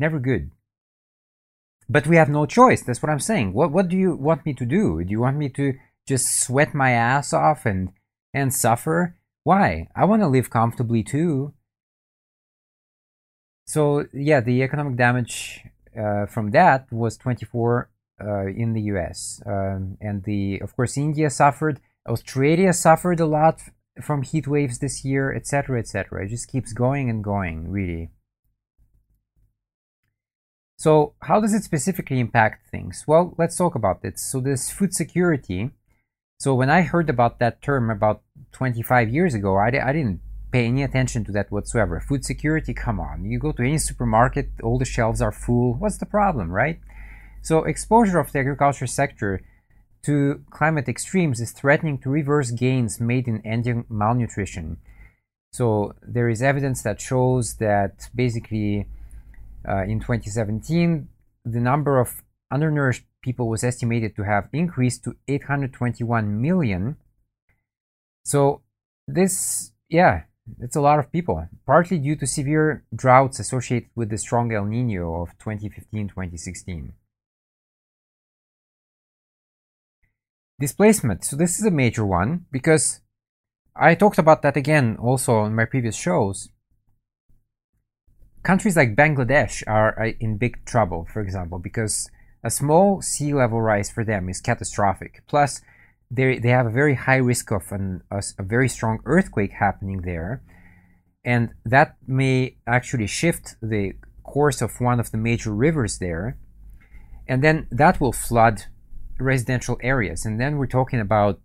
Never 0.00 0.18
good. 0.18 0.50
But 1.88 2.06
we 2.06 2.16
have 2.16 2.28
no 2.28 2.46
choice. 2.46 2.82
That's 2.82 3.02
what 3.02 3.10
I'm 3.10 3.20
saying. 3.20 3.52
What 3.52 3.70
what 3.70 3.88
do 3.88 3.96
you 3.96 4.16
want 4.16 4.44
me 4.44 4.54
to 4.54 4.66
do? 4.66 5.04
Do 5.04 5.10
you 5.10 5.20
want 5.20 5.36
me 5.36 5.48
to 5.50 5.74
just 6.08 6.40
sweat 6.42 6.74
my 6.74 6.90
ass 6.90 7.32
off 7.32 7.64
and 7.64 7.92
and 8.32 8.52
suffer? 8.52 9.16
Why? 9.44 9.88
I 9.94 10.04
want 10.06 10.22
to 10.22 10.28
live 10.28 10.50
comfortably 10.50 11.02
too. 11.04 11.52
So 13.66 14.06
yeah, 14.12 14.40
the 14.40 14.62
economic 14.62 14.96
damage 14.96 15.64
uh, 15.98 16.26
from 16.26 16.50
that 16.50 16.90
was 16.92 17.16
24 17.16 17.90
uh, 18.20 18.46
in 18.46 18.72
the 18.72 18.82
U.S. 18.82 19.42
Um, 19.46 19.96
and 20.00 20.22
the 20.24 20.60
of 20.60 20.76
course 20.76 20.96
India 20.96 21.30
suffered. 21.30 21.80
Australia 22.06 22.72
suffered 22.72 23.20
a 23.20 23.26
lot 23.26 23.62
from 24.02 24.22
heat 24.22 24.46
waves 24.46 24.78
this 24.78 25.04
year, 25.04 25.34
etc., 25.34 25.78
etc. 25.78 26.24
It 26.24 26.28
just 26.28 26.48
keeps 26.48 26.72
going 26.72 27.08
and 27.08 27.22
going, 27.22 27.70
really. 27.70 28.10
So, 30.76 31.14
how 31.22 31.40
does 31.40 31.54
it 31.54 31.62
specifically 31.62 32.20
impact 32.20 32.68
things? 32.70 33.04
Well, 33.06 33.34
let's 33.38 33.56
talk 33.56 33.74
about 33.74 34.00
it. 34.04 34.18
So, 34.18 34.40
this 34.40 34.70
food 34.70 34.92
security. 34.92 35.70
So, 36.38 36.54
when 36.54 36.68
I 36.68 36.82
heard 36.82 37.08
about 37.08 37.38
that 37.38 37.62
term 37.62 37.90
about 37.90 38.22
25 38.52 39.08
years 39.08 39.34
ago, 39.34 39.56
I, 39.56 39.68
I 39.68 39.92
didn't 39.92 40.20
pay 40.54 40.66
any 40.66 40.84
attention 40.84 41.24
to 41.24 41.32
that 41.32 41.50
whatsoever. 41.50 41.98
Food 41.98 42.24
security, 42.24 42.72
come 42.72 43.00
on. 43.00 43.24
You 43.24 43.40
go 43.40 43.50
to 43.50 43.62
any 43.62 43.76
supermarket, 43.76 44.50
all 44.62 44.78
the 44.78 44.84
shelves 44.84 45.20
are 45.20 45.32
full. 45.32 45.74
What's 45.74 45.98
the 45.98 46.06
problem, 46.06 46.52
right? 46.52 46.78
So, 47.42 47.64
exposure 47.64 48.20
of 48.20 48.30
the 48.30 48.38
agriculture 48.38 48.86
sector 48.86 49.42
to 50.04 50.44
climate 50.50 50.88
extremes 50.88 51.40
is 51.40 51.50
threatening 51.50 51.98
to 51.98 52.08
reverse 52.08 52.52
gains 52.52 53.00
made 53.00 53.26
in 53.26 53.44
ending 53.44 53.84
malnutrition. 53.88 54.76
So, 55.52 55.94
there 56.00 56.28
is 56.28 56.40
evidence 56.40 56.82
that 56.84 57.00
shows 57.00 57.56
that 57.56 58.08
basically 58.14 58.86
uh, 59.68 59.82
in 59.82 59.98
2017, 59.98 61.08
the 61.44 61.60
number 61.60 61.98
of 61.98 62.22
undernourished 62.52 63.04
people 63.22 63.48
was 63.48 63.64
estimated 63.64 64.14
to 64.14 64.22
have 64.22 64.48
increased 64.52 65.02
to 65.02 65.16
821 65.26 66.40
million. 66.40 66.96
So, 68.24 68.62
this, 69.08 69.72
yeah, 69.88 70.22
it's 70.60 70.76
a 70.76 70.80
lot 70.80 70.98
of 70.98 71.12
people, 71.12 71.48
partly 71.66 71.98
due 71.98 72.16
to 72.16 72.26
severe 72.26 72.84
droughts 72.94 73.38
associated 73.38 73.90
with 73.94 74.10
the 74.10 74.18
strong 74.18 74.52
El 74.52 74.66
Nino 74.66 75.22
of 75.22 75.30
2015 75.38 76.08
2016. 76.08 76.92
Displacement. 80.60 81.24
So, 81.24 81.36
this 81.36 81.58
is 81.58 81.66
a 81.66 81.70
major 81.70 82.06
one 82.06 82.46
because 82.52 83.00
I 83.74 83.94
talked 83.94 84.18
about 84.18 84.42
that 84.42 84.56
again 84.56 84.96
also 85.00 85.44
in 85.44 85.54
my 85.54 85.64
previous 85.64 85.96
shows 85.96 86.48
countries 88.44 88.76
like 88.76 88.94
Bangladesh 88.94 89.64
are 89.66 90.00
uh, 90.00 90.12
in 90.20 90.36
big 90.36 90.64
trouble, 90.64 91.08
for 91.12 91.20
example, 91.20 91.58
because 91.58 92.08
a 92.44 92.50
small 92.50 93.02
sea 93.02 93.34
level 93.34 93.60
rise 93.60 93.90
for 93.90 94.04
them 94.04 94.28
is 94.28 94.40
catastrophic. 94.40 95.22
Plus, 95.26 95.62
they, 96.14 96.38
they 96.38 96.48
have 96.48 96.66
a 96.66 96.70
very 96.70 96.94
high 96.94 97.16
risk 97.16 97.50
of 97.50 97.70
an, 97.70 98.02
a, 98.10 98.22
a 98.38 98.42
very 98.42 98.68
strong 98.68 99.00
earthquake 99.04 99.52
happening 99.52 100.02
there. 100.02 100.42
And 101.24 101.50
that 101.64 101.96
may 102.06 102.56
actually 102.66 103.06
shift 103.06 103.56
the 103.62 103.92
course 104.22 104.60
of 104.60 104.80
one 104.80 105.00
of 105.00 105.10
the 105.10 105.18
major 105.18 105.54
rivers 105.54 105.98
there. 105.98 106.38
And 107.26 107.42
then 107.42 107.66
that 107.70 108.00
will 108.00 108.12
flood 108.12 108.64
residential 109.18 109.78
areas. 109.82 110.24
And 110.26 110.40
then 110.40 110.56
we're 110.56 110.66
talking 110.66 111.00
about, 111.00 111.40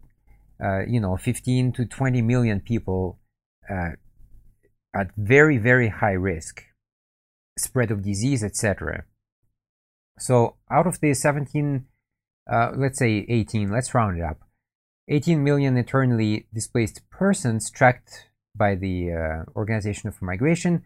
uh, 0.63 0.85
you 0.85 0.99
know, 0.99 1.15
15 1.15 1.71
to 1.73 1.85
20 1.85 2.21
million 2.21 2.59
people 2.59 3.19
uh, 3.69 3.91
at 4.93 5.11
very, 5.17 5.57
very 5.57 5.89
high 5.89 6.13
risk 6.13 6.63
spread 7.57 7.91
of 7.91 8.03
disease, 8.03 8.43
etc. 8.43 9.03
So 10.17 10.55
out 10.71 10.87
of 10.87 10.99
the 10.99 11.13
17, 11.13 11.85
uh, 12.51 12.71
let's 12.75 12.99
say 12.99 13.25
18, 13.29 13.71
let's 13.71 13.93
round 13.93 14.17
it 14.17 14.23
up, 14.23 14.39
18 15.09 15.43
million 15.43 15.75
internally 15.75 16.45
displaced 16.53 17.01
persons 17.09 17.71
tracked 17.71 18.29
by 18.55 18.75
the 18.75 19.11
uh, 19.11 19.51
Organization 19.55 20.11
for 20.11 20.25
Migration, 20.25 20.83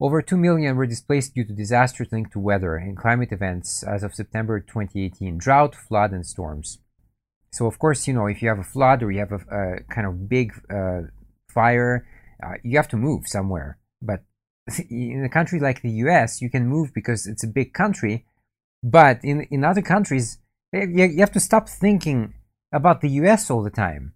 over 0.00 0.20
2 0.20 0.36
million 0.36 0.76
were 0.76 0.86
displaced 0.86 1.34
due 1.34 1.44
to 1.44 1.52
disasters 1.54 2.08
linked 2.12 2.32
to 2.32 2.38
weather 2.38 2.76
and 2.76 2.96
climate 2.96 3.32
events 3.32 3.82
as 3.82 4.02
of 4.02 4.14
September 4.14 4.60
2018 4.60 5.38
drought, 5.38 5.74
flood, 5.74 6.12
and 6.12 6.26
storms. 6.26 6.78
So, 7.52 7.66
of 7.66 7.78
course, 7.78 8.06
you 8.06 8.12
know, 8.12 8.26
if 8.26 8.42
you 8.42 8.48
have 8.48 8.58
a 8.58 8.64
flood 8.64 9.02
or 9.02 9.10
you 9.10 9.20
have 9.20 9.32
a, 9.32 9.36
a 9.36 9.82
kind 9.84 10.06
of 10.06 10.28
big 10.28 10.52
uh, 10.68 11.02
fire, 11.52 12.06
uh, 12.44 12.54
you 12.62 12.76
have 12.76 12.88
to 12.88 12.96
move 12.96 13.26
somewhere. 13.26 13.78
But 14.02 14.24
in 14.90 15.24
a 15.24 15.28
country 15.30 15.58
like 15.58 15.80
the 15.80 15.90
US, 15.90 16.42
you 16.42 16.50
can 16.50 16.66
move 16.66 16.92
because 16.92 17.26
it's 17.26 17.44
a 17.44 17.48
big 17.48 17.72
country. 17.72 18.26
But 18.82 19.20
in, 19.22 19.42
in 19.50 19.64
other 19.64 19.82
countries, 19.82 20.38
you, 20.72 21.04
you 21.04 21.20
have 21.20 21.32
to 21.32 21.40
stop 21.40 21.68
thinking 21.68 22.34
about 22.74 23.00
the 23.00 23.10
US 23.20 23.50
all 23.50 23.62
the 23.62 23.70
time. 23.70 24.14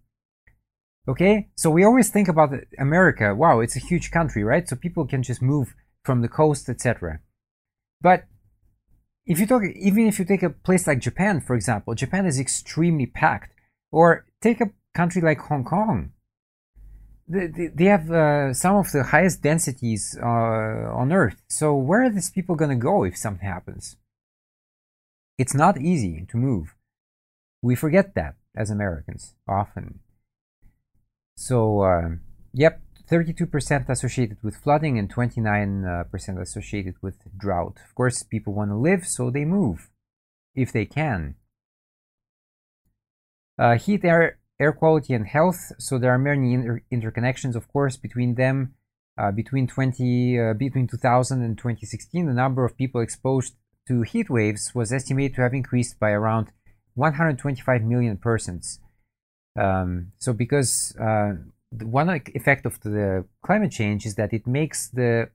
Okay? 1.06 1.48
So 1.56 1.70
we 1.70 1.84
always 1.84 2.10
think 2.10 2.28
about 2.28 2.50
America. 2.78 3.34
Wow, 3.34 3.60
it's 3.60 3.76
a 3.76 3.86
huge 3.90 4.10
country, 4.10 4.44
right? 4.44 4.68
So 4.68 4.76
people 4.76 5.06
can 5.06 5.22
just 5.22 5.40
move 5.40 5.74
from 6.04 6.20
the 6.20 6.28
coast, 6.28 6.68
etc. 6.68 7.20
But 8.00 8.24
if 9.24 9.38
you 9.38 9.46
talk, 9.46 9.62
even 9.64 10.06
if 10.06 10.18
you 10.18 10.24
take 10.24 10.42
a 10.42 10.50
place 10.50 10.86
like 10.86 10.98
Japan, 10.98 11.40
for 11.40 11.54
example, 11.54 11.94
Japan 11.94 12.26
is 12.26 12.38
extremely 12.38 13.06
packed. 13.06 13.52
Or 13.90 14.26
take 14.42 14.60
a 14.60 14.70
country 14.94 15.22
like 15.22 15.40
Hong 15.40 15.64
Kong 15.64 16.12
they, 17.28 17.68
they 17.74 17.84
have 17.84 18.10
uh, 18.10 18.54
some 18.54 18.76
of 18.76 18.90
the 18.90 19.04
highest 19.04 19.42
densities 19.42 20.18
uh, 20.20 20.24
on 20.24 21.12
Earth. 21.12 21.42
So 21.48 21.74
where 21.74 22.04
are 22.04 22.10
these 22.10 22.30
people 22.30 22.56
going 22.56 22.70
to 22.70 22.76
go 22.76 23.04
if 23.04 23.16
something 23.16 23.46
happens? 23.46 23.96
It's 25.36 25.54
not 25.54 25.80
easy 25.80 26.26
to 26.30 26.36
move. 26.36 26.74
We 27.62 27.74
forget 27.74 28.14
that 28.14 28.34
as 28.58 28.70
Americans 28.70 29.34
often. 29.48 30.00
So, 31.36 31.82
uh, 31.82 32.08
yep, 32.52 32.80
32% 33.10 33.88
associated 33.88 34.38
with 34.42 34.56
flooding 34.56 34.98
and 34.98 35.12
29% 35.12 36.40
associated 36.42 36.94
with 37.00 37.16
drought. 37.38 37.78
Of 37.88 37.94
course, 37.94 38.22
people 38.22 38.52
want 38.52 38.70
to 38.70 38.76
live, 38.76 39.06
so 39.06 39.30
they 39.30 39.44
move 39.44 39.88
if 40.54 40.72
they 40.72 40.84
can. 40.84 41.36
Uh, 43.58 43.78
heat 43.78 44.04
air 44.04 44.38
air 44.60 44.72
quality 44.72 45.14
and 45.14 45.26
health. 45.26 45.72
So 45.78 45.98
there 45.98 46.12
are 46.12 46.18
many 46.18 46.52
inter 46.54 46.82
interconnections, 46.92 47.54
of 47.54 47.68
course, 47.68 47.96
between 47.96 48.34
them. 48.34 48.74
Uh, 49.16 49.32
between 49.32 49.66
20 49.66 50.38
uh, 50.38 50.54
between 50.54 50.86
2000 50.86 51.42
and 51.42 51.58
2016, 51.58 52.26
the 52.26 52.32
number 52.32 52.64
of 52.64 52.76
people 52.76 53.00
exposed 53.00 53.54
to 53.88 54.02
heat 54.02 54.30
waves 54.30 54.72
was 54.74 54.92
estimated 54.92 55.34
to 55.34 55.42
have 55.42 55.54
increased 55.54 55.98
by 55.98 56.10
around 56.10 56.52
125 56.98 57.82
million 57.82 58.16
persons. 58.16 58.80
Um, 59.58 60.12
so, 60.18 60.32
because 60.32 60.94
uh, 61.00 61.34
one 61.70 62.08
effect 62.34 62.66
of 62.66 62.80
the 62.80 63.24
climate 63.42 63.72
change 63.72 64.04
is 64.06 64.14
that 64.16 64.32
it 64.32 64.46
makes 64.46 64.88
the 64.88 65.30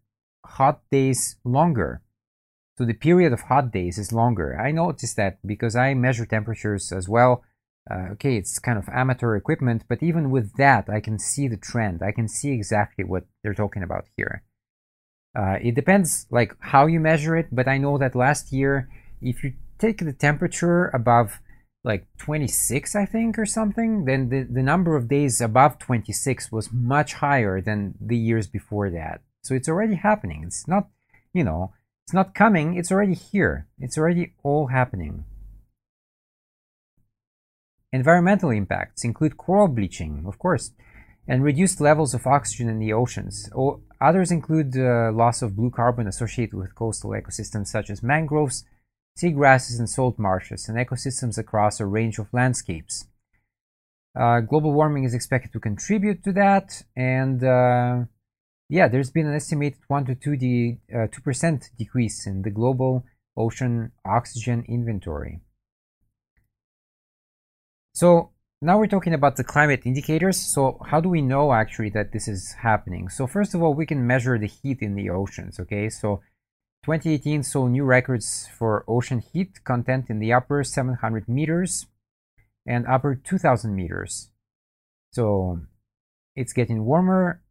hot 0.45 0.81
days 0.91 1.37
longer. 1.43 2.01
So 2.77 2.85
the 2.85 2.93
period 2.93 3.33
of 3.33 3.41
hot 3.41 3.71
days 3.71 3.97
is 3.97 4.11
longer. 4.11 4.59
I 4.59 4.71
noticed 4.71 5.15
that 5.17 5.45
because 5.45 5.75
I 5.75 5.93
measure 5.93 6.25
temperatures 6.25 6.91
as 6.91 7.07
well 7.07 7.43
uh, 7.89 8.11
okay, 8.13 8.37
it's 8.37 8.59
kind 8.59 8.77
of 8.77 8.87
amateur 8.89 9.35
equipment, 9.35 9.83
but 9.89 10.01
even 10.01 10.31
with 10.31 10.55
that, 10.55 10.89
I 10.89 10.99
can 10.99 11.19
see 11.19 11.47
the 11.47 11.57
trend. 11.57 12.01
I 12.01 12.11
can 12.11 12.27
see 12.27 12.51
exactly 12.51 13.03
what 13.03 13.25
they're 13.43 13.53
talking 13.53 13.83
about 13.83 14.05
here. 14.15 14.43
Uh, 15.37 15.57
it 15.61 15.75
depends 15.75 16.25
like 16.29 16.55
how 16.59 16.85
you 16.85 16.99
measure 16.99 17.35
it, 17.35 17.47
but 17.51 17.67
I 17.67 17.77
know 17.77 17.97
that 17.97 18.15
last 18.15 18.53
year, 18.53 18.89
if 19.21 19.43
you 19.43 19.53
take 19.79 19.97
the 19.97 20.13
temperature 20.13 20.87
above 20.89 21.39
like 21.83 22.07
26, 22.17 22.95
I 22.95 23.05
think, 23.05 23.37
or 23.37 23.45
something, 23.45 24.05
then 24.05 24.29
the, 24.29 24.43
the 24.43 24.63
number 24.63 24.95
of 24.95 25.09
days 25.09 25.41
above 25.41 25.79
26 25.79 26.51
was 26.51 26.71
much 26.71 27.15
higher 27.15 27.59
than 27.59 27.95
the 27.99 28.17
years 28.17 28.47
before 28.47 28.89
that. 28.91 29.21
So 29.41 29.53
it's 29.53 29.67
already 29.67 29.95
happening. 29.95 30.43
It's 30.45 30.67
not, 30.67 30.87
you 31.33 31.43
know, 31.43 31.73
it's 32.05 32.13
not 32.13 32.35
coming, 32.35 32.75
it's 32.75 32.91
already 32.91 33.13
here. 33.13 33.67
It's 33.79 33.97
already 33.97 34.33
all 34.43 34.67
happening. 34.67 35.25
Environmental 37.91 38.49
impacts 38.49 39.03
include 39.03 39.37
coral 39.37 39.67
bleaching, 39.67 40.23
of 40.25 40.39
course, 40.39 40.71
and 41.27 41.43
reduced 41.43 41.79
levels 41.79 42.13
of 42.13 42.25
oxygen 42.25 42.67
in 42.67 42.79
the 42.79 42.93
oceans. 42.93 43.49
Others 44.01 44.31
include 44.31 44.75
uh, 44.77 45.11
loss 45.13 45.41
of 45.41 45.55
blue 45.55 45.69
carbon 45.69 46.07
associated 46.07 46.55
with 46.55 46.75
coastal 46.75 47.11
ecosystems 47.11 47.67
such 47.67 47.89
as 47.89 48.01
mangroves, 48.01 48.65
seagrasses, 49.17 49.79
and 49.79 49.89
salt 49.89 50.17
marshes, 50.17 50.67
and 50.67 50.77
ecosystems 50.77 51.37
across 51.37 51.79
a 51.79 51.85
range 51.85 52.19
of 52.19 52.33
landscapes. 52.33 53.07
Uh, 54.19 54.41
global 54.41 54.73
warming 54.73 55.03
is 55.03 55.13
expected 55.13 55.51
to 55.53 55.59
contribute 55.59 56.23
to 56.23 56.31
that, 56.33 56.83
and 56.95 57.43
uh, 57.43 58.03
yeah, 58.69 58.87
there's 58.87 59.11
been 59.11 59.27
an 59.27 59.35
estimated 59.35 59.79
1 59.87 60.05
to 60.05 60.15
2 60.15 60.35
de- 60.37 60.79
2% 60.91 61.53
uh, 61.53 61.65
decrease 61.77 62.27
in 62.27 62.41
the 62.43 62.51
global 62.51 63.05
ocean 63.35 63.91
oxygen 64.05 64.63
inventory. 64.67 65.41
So 67.93 68.31
now 68.61 68.79
we're 68.79 68.87
talking 68.87 69.13
about 69.13 69.35
the 69.35 69.43
climate 69.43 69.81
indicators. 69.85 70.37
So 70.37 70.79
how 70.85 71.01
do 71.01 71.09
we 71.09 71.21
know 71.21 71.53
actually 71.53 71.89
that 71.91 72.11
this 72.11 72.27
is 72.27 72.55
happening? 72.61 73.09
So 73.09 73.27
first 73.27 73.53
of 73.53 73.61
all, 73.61 73.73
we 73.73 73.85
can 73.85 74.07
measure 74.07 74.39
the 74.39 74.47
heat 74.47 74.79
in 74.81 74.95
the 74.95 75.09
oceans, 75.09 75.59
okay? 75.59 75.89
So 75.89 76.21
2018 76.83 77.43
saw 77.43 77.67
new 77.67 77.85
records 77.85 78.49
for 78.57 78.83
ocean 78.89 79.19
heat 79.19 79.63
content 79.63 80.09
in 80.09 80.19
the 80.19 80.33
upper 80.33 80.63
700 80.65 81.29
meters 81.29 81.87
and 82.67 82.85
upper 82.87 83.15
2000 83.15 83.73
meters. 83.73 84.29
So 85.13 85.61
it's 86.35 86.51
getting 86.51 86.83
warmer, 86.83 87.41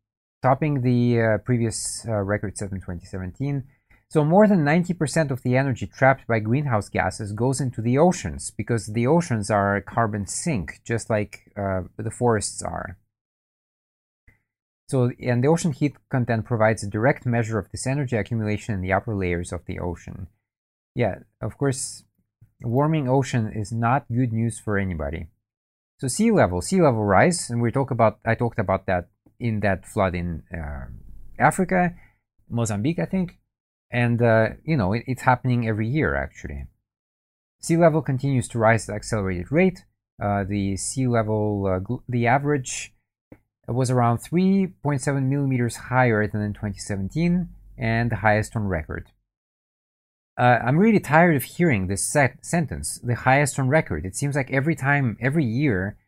topping 0.43 0.83
the 0.83 1.21
uh, 1.21 1.39
previous 1.39 2.05
uh, 2.07 2.21
record 2.21 2.59
set 2.59 2.73
in 2.73 2.79
2017. 2.79 3.65
So 4.11 4.23
more 4.23 4.47
than 4.47 4.67
90% 4.67 5.31
of 5.31 5.43
the 5.43 5.57
energy 5.57 5.87
trapped 5.87 6.27
by 6.27 6.39
greenhouse 6.41 6.91
gases 6.91 7.33
goes 7.33 7.59
into 7.59 7.81
the 7.81 7.97
oceans 7.97 8.51
because 8.51 8.89
the 8.89 9.07
oceans 9.07 9.51
are 9.51 9.77
a 9.77 9.83
carbon 9.83 10.27
sink, 10.27 10.83
just 10.85 11.09
like 11.09 11.51
uh, 11.57 11.85
the 11.97 12.11
forests 12.11 12.63
are. 12.63 12.99
So, 14.93 15.11
and 15.19 15.43
the 15.43 15.49
ocean 15.49 15.73
heat 15.73 15.97
content 16.11 16.45
provides 16.45 16.83
a 16.83 16.91
direct 16.97 17.25
measure 17.25 17.59
of 17.59 17.71
this 17.71 17.87
energy 17.87 18.15
accumulation 18.15 18.75
in 18.75 18.83
the 18.83 18.93
upper 18.93 19.15
layers 19.15 19.51
of 19.51 19.65
the 19.65 19.79
ocean. 19.79 20.27
Yeah, 20.95 21.21
of 21.41 21.57
course, 21.57 22.05
warming 22.61 23.09
ocean 23.09 23.51
is 23.51 23.73
not 23.73 24.05
good 24.13 24.35
news 24.35 24.61
for 24.61 24.77
anybody. 24.77 25.29
So 25.99 26.09
sea 26.09 26.31
level, 26.31 26.61
sea 26.61 26.83
level 26.83 27.05
rise, 27.05 27.49
and 27.49 27.63
we 27.63 27.73
talk 27.73 27.91
about, 27.91 28.19
I 28.27 28.35
talked 28.35 28.59
about 28.59 28.85
that 28.85 29.09
in 29.41 29.61
that 29.61 29.87
flood 29.87 30.15
in 30.15 30.43
uh, 30.53 30.85
Africa, 31.39 31.95
Mozambique, 32.51 32.99
I 32.99 33.07
think 33.07 33.39
and 33.93 34.21
uh, 34.21 34.49
you 34.65 34.77
know 34.77 34.93
it, 34.93 35.05
it's 35.07 35.23
happening 35.23 35.69
every 35.69 35.89
year 35.89 36.17
actually. 36.17 36.67
Sea 37.61 37.79
level 37.79 38.03
continues 38.03 38.47
to 38.49 38.59
rise 38.59 38.89
at 38.91 38.97
accelerated 38.97 39.53
rate. 39.53 39.85
Uh, 40.21 40.45
the 40.45 40.77
sea 40.77 41.07
level, 41.07 41.67
uh, 41.67 41.97
the 42.09 42.27
average 42.27 42.93
was 43.69 43.91
around 43.91 44.19
3.7 44.19 45.23
millimeters 45.25 45.77
higher 45.77 46.27
than 46.27 46.43
in 46.43 46.53
2017 46.53 47.49
and 47.79 48.11
the 48.11 48.17
highest 48.17 48.57
on 48.57 48.67
record. 48.67 49.09
Uh, 50.39 50.59
I'm 50.65 50.79
really 50.79 51.01
tired 51.01 51.37
of 51.37 51.45
hearing 51.45 51.87
this 51.87 52.11
set 52.11 52.45
sentence, 52.45 52.99
the 53.03 53.15
highest 53.15 53.59
on 53.59 53.69
record. 53.69 54.07
It 54.07 54.17
seems 54.17 54.35
like 54.35 54.51
every 54.51 54.75
time, 54.75 55.17
every 55.21 55.45
year, 55.45 55.99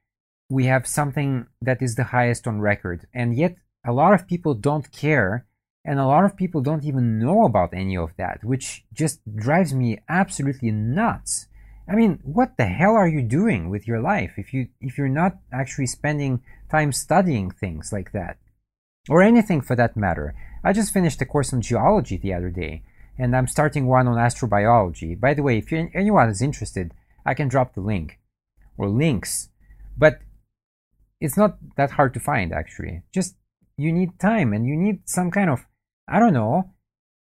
we 0.48 0.64
have 0.64 0.86
something 0.86 1.46
that 1.60 1.82
is 1.82 1.94
the 1.94 2.04
highest 2.04 2.46
on 2.46 2.60
record. 2.60 3.06
And 3.14 3.36
yet, 3.36 3.56
a 3.86 3.92
lot 3.92 4.14
of 4.14 4.26
people 4.26 4.54
don't 4.54 4.90
care 4.90 5.46
and 5.84 6.00
a 6.00 6.06
lot 6.06 6.24
of 6.24 6.36
people 6.36 6.62
don't 6.62 6.84
even 6.84 7.18
know 7.18 7.44
about 7.44 7.74
any 7.74 7.96
of 7.96 8.16
that, 8.16 8.42
which 8.42 8.84
just 8.92 9.20
drives 9.36 9.74
me 9.74 9.98
absolutely 10.08 10.70
nuts. 10.70 11.46
I 11.88 11.94
mean, 11.94 12.20
what 12.22 12.56
the 12.56 12.66
hell 12.66 12.94
are 12.96 13.08
you 13.08 13.22
doing 13.22 13.68
with 13.68 13.86
your 13.86 14.00
life 14.00 14.34
if 14.36 14.54
you 14.54 14.68
if 14.80 14.96
you're 14.96 15.08
not 15.08 15.36
actually 15.52 15.86
spending 15.86 16.42
time 16.70 16.92
studying 16.92 17.50
things 17.50 17.92
like 17.92 18.12
that? 18.12 18.38
Or 19.08 19.22
anything 19.22 19.60
for 19.60 19.76
that 19.76 19.96
matter. 19.96 20.34
I 20.62 20.72
just 20.72 20.92
finished 20.92 21.20
a 21.20 21.26
course 21.26 21.52
on 21.52 21.60
geology 21.60 22.16
the 22.16 22.32
other 22.32 22.48
day, 22.48 22.82
and 23.18 23.36
I'm 23.36 23.46
starting 23.46 23.86
one 23.86 24.08
on 24.08 24.16
astrobiology. 24.16 25.18
By 25.20 25.34
the 25.34 25.42
way, 25.42 25.58
if 25.58 25.70
anyone 25.72 26.30
is 26.30 26.40
interested, 26.40 26.94
I 27.26 27.34
can 27.34 27.48
drop 27.48 27.74
the 27.74 27.82
link 27.82 28.18
or 28.78 28.88
links. 28.88 29.50
But 29.96 30.20
it's 31.20 31.36
not 31.36 31.58
that 31.76 31.92
hard 31.92 32.14
to 32.14 32.20
find 32.20 32.52
actually. 32.52 33.02
Just 33.12 33.36
you 33.76 33.92
need 33.92 34.18
time 34.18 34.52
and 34.52 34.66
you 34.66 34.76
need 34.76 35.08
some 35.08 35.30
kind 35.30 35.50
of 35.50 35.66
I 36.08 36.18
don't 36.18 36.34
know. 36.34 36.73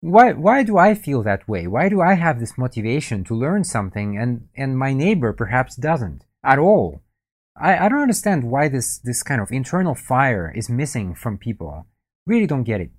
Why, 0.04 0.32
why 0.34 0.64
do 0.64 0.76
I 0.76 0.94
feel 0.94 1.22
that 1.22 1.48
way? 1.48 1.66
Why 1.66 1.88
do 1.88 2.02
I 2.02 2.12
have 2.12 2.38
this 2.38 2.58
motivation 2.58 3.24
to 3.24 3.34
learn 3.34 3.64
something 3.64 4.18
and, 4.18 4.48
and 4.54 4.76
my 4.78 4.92
neighbor 4.92 5.32
perhaps 5.32 5.76
doesn't 5.76 6.24
at 6.44 6.58
all? 6.58 7.00
I, 7.56 7.78
I 7.78 7.88
don't 7.88 8.02
understand 8.02 8.44
why 8.44 8.68
this, 8.68 8.98
this 8.98 9.22
kind 9.22 9.40
of 9.40 9.50
internal 9.50 9.94
fire 9.94 10.52
is 10.54 10.68
missing 10.68 11.14
from 11.14 11.38
people. 11.38 11.86
Really 12.26 12.46
don't 12.46 12.64
get 12.64 12.82
it. 12.82 12.90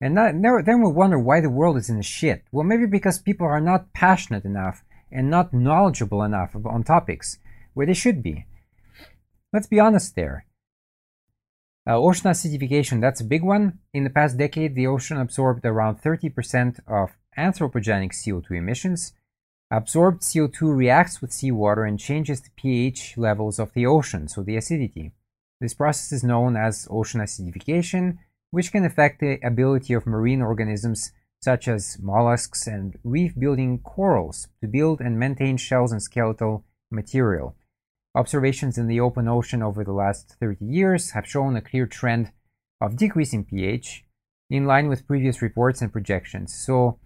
And 0.00 0.16
that, 0.16 0.34
then 0.66 0.82
we 0.82 0.90
wonder 0.90 1.20
why 1.20 1.40
the 1.40 1.48
world 1.48 1.76
is 1.76 1.88
in 1.88 2.00
a 2.00 2.02
shit. 2.02 2.42
Well, 2.50 2.64
maybe 2.64 2.86
because 2.86 3.20
people 3.20 3.46
are 3.46 3.60
not 3.60 3.92
passionate 3.92 4.44
enough 4.44 4.82
and 5.12 5.30
not 5.30 5.54
knowledgeable 5.54 6.24
enough 6.24 6.56
on 6.64 6.82
topics 6.82 7.38
where 7.74 7.86
they 7.86 7.94
should 7.94 8.24
be. 8.24 8.46
Let's 9.52 9.68
be 9.68 9.78
honest 9.78 10.16
there. 10.16 10.46
Uh, 11.84 11.96
ocean 11.96 12.30
acidification, 12.30 13.00
that's 13.00 13.20
a 13.20 13.24
big 13.24 13.42
one. 13.42 13.80
In 13.92 14.04
the 14.04 14.10
past 14.10 14.38
decade, 14.38 14.74
the 14.74 14.86
ocean 14.86 15.16
absorbed 15.16 15.64
around 15.64 16.00
30% 16.00 16.78
of 16.86 17.10
anthropogenic 17.36 18.12
CO2 18.12 18.52
emissions. 18.52 19.14
Absorbed 19.70 20.22
CO2 20.22 20.76
reacts 20.76 21.20
with 21.20 21.32
seawater 21.32 21.84
and 21.84 21.98
changes 21.98 22.40
the 22.40 22.50
pH 22.56 23.16
levels 23.16 23.58
of 23.58 23.72
the 23.72 23.86
ocean, 23.86 24.28
so 24.28 24.42
the 24.42 24.56
acidity. 24.56 25.12
This 25.60 25.74
process 25.74 26.12
is 26.12 26.22
known 26.22 26.56
as 26.56 26.86
ocean 26.90 27.20
acidification, 27.20 28.18
which 28.50 28.70
can 28.70 28.84
affect 28.84 29.20
the 29.20 29.40
ability 29.42 29.94
of 29.94 30.06
marine 30.06 30.42
organisms 30.42 31.12
such 31.40 31.66
as 31.66 31.98
mollusks 32.00 32.68
and 32.68 32.96
reef 33.02 33.36
building 33.36 33.80
corals 33.80 34.46
to 34.60 34.68
build 34.68 35.00
and 35.00 35.18
maintain 35.18 35.56
shells 35.56 35.90
and 35.90 36.02
skeletal 36.02 36.64
material. 36.90 37.56
Observations 38.14 38.76
in 38.76 38.88
the 38.88 39.00
open 39.00 39.26
ocean 39.26 39.62
over 39.62 39.84
the 39.84 39.92
last 39.92 40.36
30 40.38 40.64
years 40.64 41.10
have 41.12 41.26
shown 41.26 41.56
a 41.56 41.62
clear 41.62 41.86
trend 41.86 42.32
of 42.80 42.96
decreasing 42.96 43.44
pH 43.44 44.04
in 44.50 44.66
line 44.66 44.88
with 44.88 45.06
previous 45.06 45.40
reports 45.40 45.80
and 45.80 45.92
projections. 45.92 46.54
So, 46.54 46.98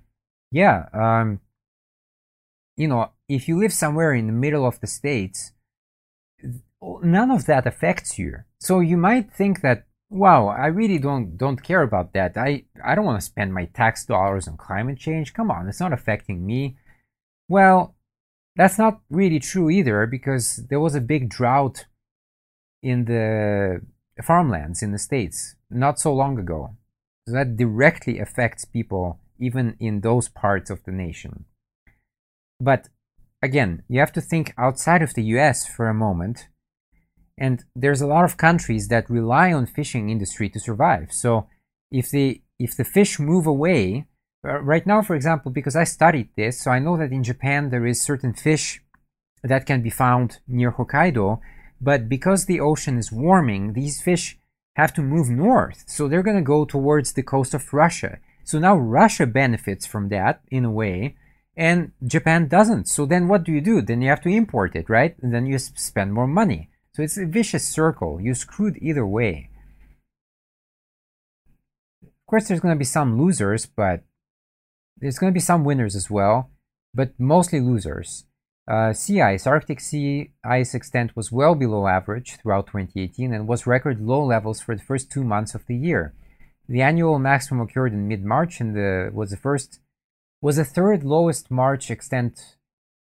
yeah, 0.51 0.87
um, 0.93 1.41
you 2.77 2.89
know, 2.89 3.11
if 3.29 3.49
you 3.49 3.59
live 3.59 3.73
somewhere 3.73 4.13
in 4.13 4.27
the 4.27 4.33
middle 4.33 4.67
of 4.67 4.81
the 4.81 4.87
states, 4.87 5.53
none 7.03 7.31
of 7.31 7.47
that 7.47 7.67
affects 7.67 8.19
you. 8.19 8.39
So 8.61 8.81
you 8.81 8.97
might 8.97 9.33
think 9.33 9.61
that, 9.63 9.87
wow, 10.11 10.49
I 10.49 10.67
really 10.67 10.99
don't 10.99 11.37
don't 11.37 11.63
care 11.63 11.83
about 11.83 12.13
that. 12.13 12.37
I 12.37 12.65
I 12.85 12.95
don't 12.95 13.05
want 13.05 13.21
to 13.21 13.27
spend 13.27 13.55
my 13.55 13.67
tax 13.67 14.05
dollars 14.05 14.47
on 14.47 14.57
climate 14.57 14.99
change. 14.99 15.35
Come 15.35 15.51
on, 15.51 15.69
it's 15.69 15.81
not 15.81 15.93
affecting 15.93 16.45
me. 16.45 16.77
Well, 17.49 17.96
that's 18.57 18.79
not 18.79 19.01
really 19.11 19.39
true 19.39 19.71
either 19.71 20.07
because 20.07 20.67
there 20.69 20.81
was 20.81 20.95
a 20.95 21.01
big 21.01 21.29
drought 21.29 21.85
in 22.83 23.05
the 23.05 23.81
farmlands 24.23 24.83
in 24.83 24.93
the 24.93 24.99
States 24.99 25.55
not 25.71 25.99
so 25.99 26.13
long 26.13 26.39
ago. 26.39 26.71
So 27.27 27.35
that 27.35 27.57
directly 27.57 28.19
affects 28.19 28.65
people 28.65 29.21
even 29.39 29.77
in 29.79 30.01
those 30.01 30.29
parts 30.29 30.71
of 30.71 30.83
the 30.85 30.93
nation. 30.93 31.45
But 32.61 32.89
again, 33.43 33.83
you 33.89 34.01
have 34.01 34.13
to 34.13 34.21
think 34.21 34.55
outside 34.57 35.03
of 35.03 35.15
the 35.15 35.25
US 35.25 35.67
for 35.67 35.89
a 35.89 35.95
moment. 35.95 36.49
And 37.39 37.65
there's 37.75 38.01
a 38.01 38.07
lot 38.07 38.25
of 38.25 38.39
countries 38.39 38.89
that 38.89 39.11
rely 39.11 39.53
on 39.53 39.67
fishing 39.67 40.09
industry 40.09 40.49
to 40.51 40.61
survive. 40.61 41.09
So 41.13 41.49
if 41.91 42.11
the 42.11 42.41
if 42.59 42.75
the 42.75 42.85
fish 42.85 43.19
move 43.19 43.47
away, 43.47 44.07
uh, 44.47 44.61
right 44.61 44.87
now, 44.87 45.03
for 45.03 45.17
example, 45.17 45.51
because 45.51 45.77
I 45.77 45.85
studied 45.85 46.29
this, 46.37 46.61
so 46.61 46.71
I 46.71 46.79
know 46.79 46.97
that 46.97 47.13
in 47.13 47.25
Japan 47.25 47.71
there 47.71 47.87
is 47.87 48.01
certain 48.01 48.33
fish 48.33 48.81
that 49.43 49.67
can 49.67 49.83
be 49.83 49.91
found 49.91 50.39
near 50.47 50.73
Hokkaido, 50.73 51.41
but 51.81 52.09
because 52.09 52.47
the 52.47 52.61
ocean 52.61 52.97
is 52.99 53.13
warming, 53.13 53.73
these 53.73 54.01
fish 54.01 54.39
have 54.77 54.93
to 54.95 55.03
move 55.03 55.29
north. 55.29 55.85
So 55.87 56.09
they're 56.09 56.23
going 56.23 56.37
to 56.37 56.43
go 56.43 56.65
towards 56.65 57.13
the 57.13 57.23
coast 57.23 57.55
of 57.55 57.73
Russia. 57.73 58.19
So 58.45 58.59
now 58.59 58.77
Russia 58.77 59.27
benefits 59.27 59.87
from 59.87 60.09
that 60.11 60.43
in 60.51 60.65
a 60.65 60.71
way, 60.71 61.17
and 61.57 61.93
Japan 62.05 62.49
doesn't. 62.49 62.87
So 62.87 63.07
then 63.07 63.29
what 63.29 63.45
do 63.45 63.53
you 63.53 63.61
do? 63.61 63.83
Then 63.83 64.03
you 64.03 64.09
have 64.09 64.23
to 64.23 64.29
import 64.29 64.77
it, 64.77 64.89
right? 64.89 65.17
And 65.23 65.35
then 65.35 65.47
you 65.47 65.59
spend 65.59 66.13
more 66.13 66.27
money. 66.27 66.71
So 66.93 67.03
it's 67.03 67.19
a 67.19 67.27
vicious 67.27 67.67
circle. 67.67 68.21
You're 68.21 68.35
screwed 68.35 68.79
either 68.81 69.07
way. 69.07 69.51
Of 72.03 72.27
course, 72.29 72.49
there's 72.49 72.61
going 72.61 72.75
to 72.75 72.79
be 72.79 72.85
some 72.85 73.21
losers, 73.21 73.67
but 73.67 74.03
there's 74.99 75.19
going 75.19 75.33
to 75.33 75.35
be 75.35 75.41
some 75.41 75.65
winners 75.65 75.95
as 75.95 76.11
well, 76.11 76.51
but 76.95 77.13
mostly 77.19 77.61
losers. 77.61 78.25
Uh, 78.69 78.93
sea 78.93 79.21
ice, 79.21 79.47
Arctic 79.47 79.81
sea 79.81 80.31
ice 80.45 80.75
extent 80.75 81.15
was 81.15 81.31
well 81.31 81.55
below 81.55 81.87
average 81.87 82.37
throughout 82.37 82.67
2018 82.67 83.33
and 83.33 83.47
was 83.47 83.67
record 83.67 84.01
low 84.01 84.25
levels 84.25 84.61
for 84.61 84.75
the 84.75 84.83
first 84.83 85.11
two 85.11 85.23
months 85.23 85.55
of 85.55 85.67
the 85.67 85.77
year. 85.77 86.15
The 86.69 86.83
annual 86.83 87.21
maximum 87.21 87.61
occurred 87.61 87.93
in 87.93 88.09
mid-March 88.09 88.61
and 88.61 88.75
the, 88.75 89.11
was 89.13 89.31
the 89.31 89.37
first 89.37 89.81
was 90.43 90.57
the 90.57 90.65
third 90.65 91.03
lowest 91.03 91.51
March 91.51 91.91
extent 91.91 92.57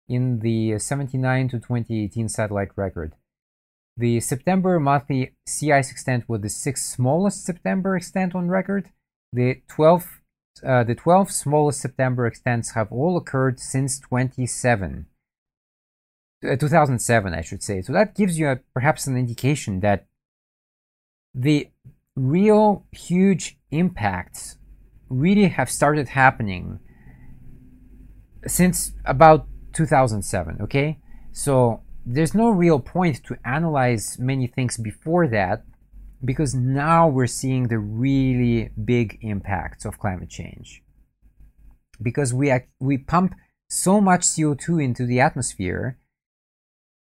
in 0.09 0.41
the 0.41 0.79
79 0.79 1.49
to 1.51 1.59
2018 1.59 2.29
satellite 2.29 2.71
record. 2.77 3.15
The 3.97 4.21
September 4.21 4.81
monthly 4.81 5.35
sea 5.47 5.73
ice 5.73 5.91
extent 5.91 6.29
was 6.29 6.41
the 6.41 6.49
sixth 6.49 6.87
smallest 6.87 7.45
September 7.45 7.97
extent 7.97 8.35
on 8.35 8.49
record. 8.49 8.91
The 9.33 9.63
12th 9.69 10.20
uh, 10.67 10.85
the 10.85 10.95
12 10.95 11.31
smallest 11.31 11.81
September 11.81 12.27
extents 12.27 12.73
have 12.73 12.91
all 12.93 13.17
occurred 13.17 13.59
since 13.61 13.99
27, 14.01 15.07
uh, 16.45 16.57
2007, 16.57 17.35
I 17.35 17.41
should 17.41 17.63
say. 17.63 17.83
So 17.83 17.93
that 17.93 18.15
gives 18.15 18.39
you 18.39 18.49
a, 18.49 18.57
perhaps 18.75 19.07
an 19.07 19.17
indication 19.17 19.81
that 19.81 20.07
the 21.35 21.69
real 22.17 22.87
huge 22.93 23.59
impacts 23.71 24.57
really 25.09 25.49
have 25.49 25.71
started 25.71 26.09
happening 26.09 26.81
since 28.47 28.93
about 29.05 29.47
2007, 29.73 30.59
okay? 30.63 30.99
So 31.33 31.83
there's 32.07 32.35
no 32.35 32.51
real 32.51 32.81
point 32.81 33.23
to 33.25 33.37
analyze 33.45 34.19
many 34.19 34.47
things 34.47 34.77
before 34.77 35.29
that 35.29 35.65
because 36.25 36.55
now 36.55 37.09
we're 37.09 37.27
seeing 37.27 37.69
the 37.69 37.79
really 37.79 38.71
big 38.85 39.19
impacts 39.23 39.85
of 39.85 39.99
climate 39.99 40.29
change. 40.29 40.83
Because 42.03 42.33
we, 42.33 42.53
we 42.79 42.99
pump 42.99 43.35
so 43.69 44.01
much 44.01 44.23
CO2 44.23 44.83
into 44.83 45.07
the 45.07 45.21
atmosphere 45.21 45.99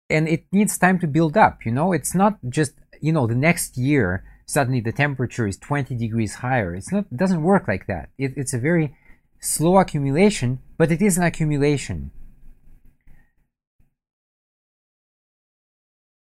and 0.10 0.28
it 0.28 0.46
needs 0.52 0.78
time 0.78 1.00
to 1.00 1.08
build 1.08 1.36
up, 1.36 1.66
you 1.66 1.72
know? 1.72 1.92
It's 1.92 2.14
not 2.14 2.38
just, 2.50 2.74
you 3.02 3.12
know, 3.12 3.28
the 3.28 3.36
next 3.36 3.78
year 3.78 4.24
suddenly 4.46 4.80
the 4.80 4.92
temperature 4.92 5.48
is 5.48 5.58
20 5.58 5.96
degrees 5.96 6.36
higher. 6.36 6.76
It's 6.76 6.92
not, 6.92 7.06
it 7.12 7.18
doesn't 7.18 7.44
work 7.44 7.68
like 7.68 7.88
that. 7.88 8.10
It, 8.18 8.34
it's 8.38 8.54
a 8.54 8.60
very 8.60 8.96
slow 9.40 9.78
accumulation, 9.78 10.60
but 10.78 10.92
it 10.92 11.02
is 11.02 11.18
an 11.18 11.24
accumulation. 11.24 12.12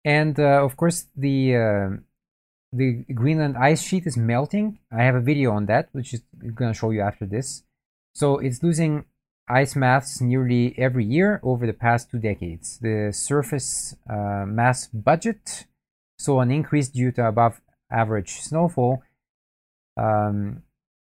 And 0.04 0.38
uh, 0.38 0.64
of 0.64 0.76
course, 0.76 1.06
the 1.16 1.56
uh, 1.56 1.88
the 2.72 3.04
Greenland 3.14 3.56
ice 3.56 3.82
sheet 3.82 4.06
is 4.06 4.16
melting. 4.16 4.78
I 4.92 5.02
have 5.02 5.14
a 5.14 5.20
video 5.20 5.52
on 5.52 5.66
that, 5.66 5.88
which 5.92 6.12
is 6.14 6.22
going 6.54 6.72
to 6.72 6.78
show 6.78 6.90
you 6.90 7.00
after 7.00 7.26
this. 7.26 7.62
So 8.14 8.38
it's 8.38 8.62
losing 8.62 9.04
ice 9.48 9.76
mass 9.76 10.20
nearly 10.20 10.74
every 10.78 11.04
year 11.04 11.40
over 11.42 11.66
the 11.66 11.72
past 11.72 12.10
two 12.10 12.18
decades. 12.18 12.78
The 12.78 13.12
surface 13.12 13.94
uh, 14.08 14.44
mass 14.46 14.88
budget 14.88 15.66
saw 16.18 16.40
an 16.40 16.50
increase 16.50 16.88
due 16.88 17.12
to 17.12 17.26
above 17.26 17.60
average 17.90 18.40
snowfall 18.40 19.02
um, 19.96 20.62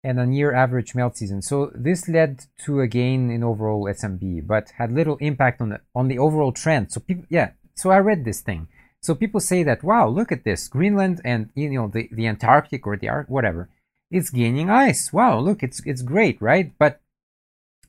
and 0.03 0.19
a 0.19 0.25
near 0.25 0.53
average 0.53 0.95
melt 0.95 1.17
season. 1.17 1.41
So 1.41 1.71
this 1.75 2.09
led 2.09 2.45
to 2.65 2.81
a 2.81 2.87
gain 2.87 3.29
in 3.29 3.43
overall 3.43 3.85
SMB, 3.85 4.47
but 4.47 4.71
had 4.77 4.91
little 4.91 5.17
impact 5.17 5.61
on 5.61 5.69
the 5.69 5.81
on 5.95 6.07
the 6.07 6.19
overall 6.19 6.51
trend. 6.51 6.91
So 6.91 6.99
people, 6.99 7.25
yeah. 7.29 7.51
So 7.75 7.89
I 7.89 7.97
read 7.97 8.25
this 8.25 8.41
thing. 8.41 8.67
So 9.03 9.13
people 9.13 9.41
say 9.41 9.63
that, 9.63 9.83
wow, 9.83 10.07
look 10.07 10.31
at 10.31 10.45
this, 10.45 10.69
Greenland 10.69 11.19
and 11.25 11.49
you 11.55 11.69
know 11.69 11.89
the, 11.89 12.07
the 12.09 12.25
Antarctic 12.25 12.87
or 12.87 12.95
the 12.95 13.09
Arctic, 13.09 13.29
whatever, 13.29 13.69
it's 14.09 14.29
gaining 14.29 14.69
ice. 14.69 15.11
Wow, 15.11 15.39
look, 15.39 15.61
it's 15.61 15.81
it's 15.85 16.01
great, 16.01 16.41
right? 16.41 16.71
But 16.79 17.01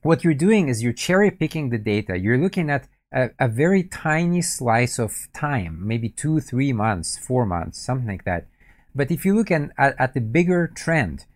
what 0.02 0.24
you're 0.24 0.34
doing 0.34 0.68
is 0.68 0.82
you're 0.82 0.92
cherry 0.92 1.30
picking 1.30 1.70
the 1.70 1.78
data. 1.78 2.18
You're 2.18 2.36
looking 2.36 2.68
at 2.68 2.88
a, 3.14 3.30
a 3.38 3.46
very 3.46 3.84
tiny 3.84 4.42
slice 4.42 4.98
of 4.98 5.28
time, 5.32 5.86
maybe 5.86 6.08
two, 6.08 6.40
three 6.40 6.72
months, 6.72 7.16
four 7.16 7.46
months, 7.46 7.78
something 7.78 8.08
like 8.08 8.24
that. 8.24 8.48
But 8.92 9.12
if 9.12 9.24
you 9.24 9.36
look 9.36 9.52
at, 9.52 9.70
at, 9.78 9.94
at 9.98 10.14
the 10.14 10.20
bigger 10.20 10.66
trend, 10.66 11.26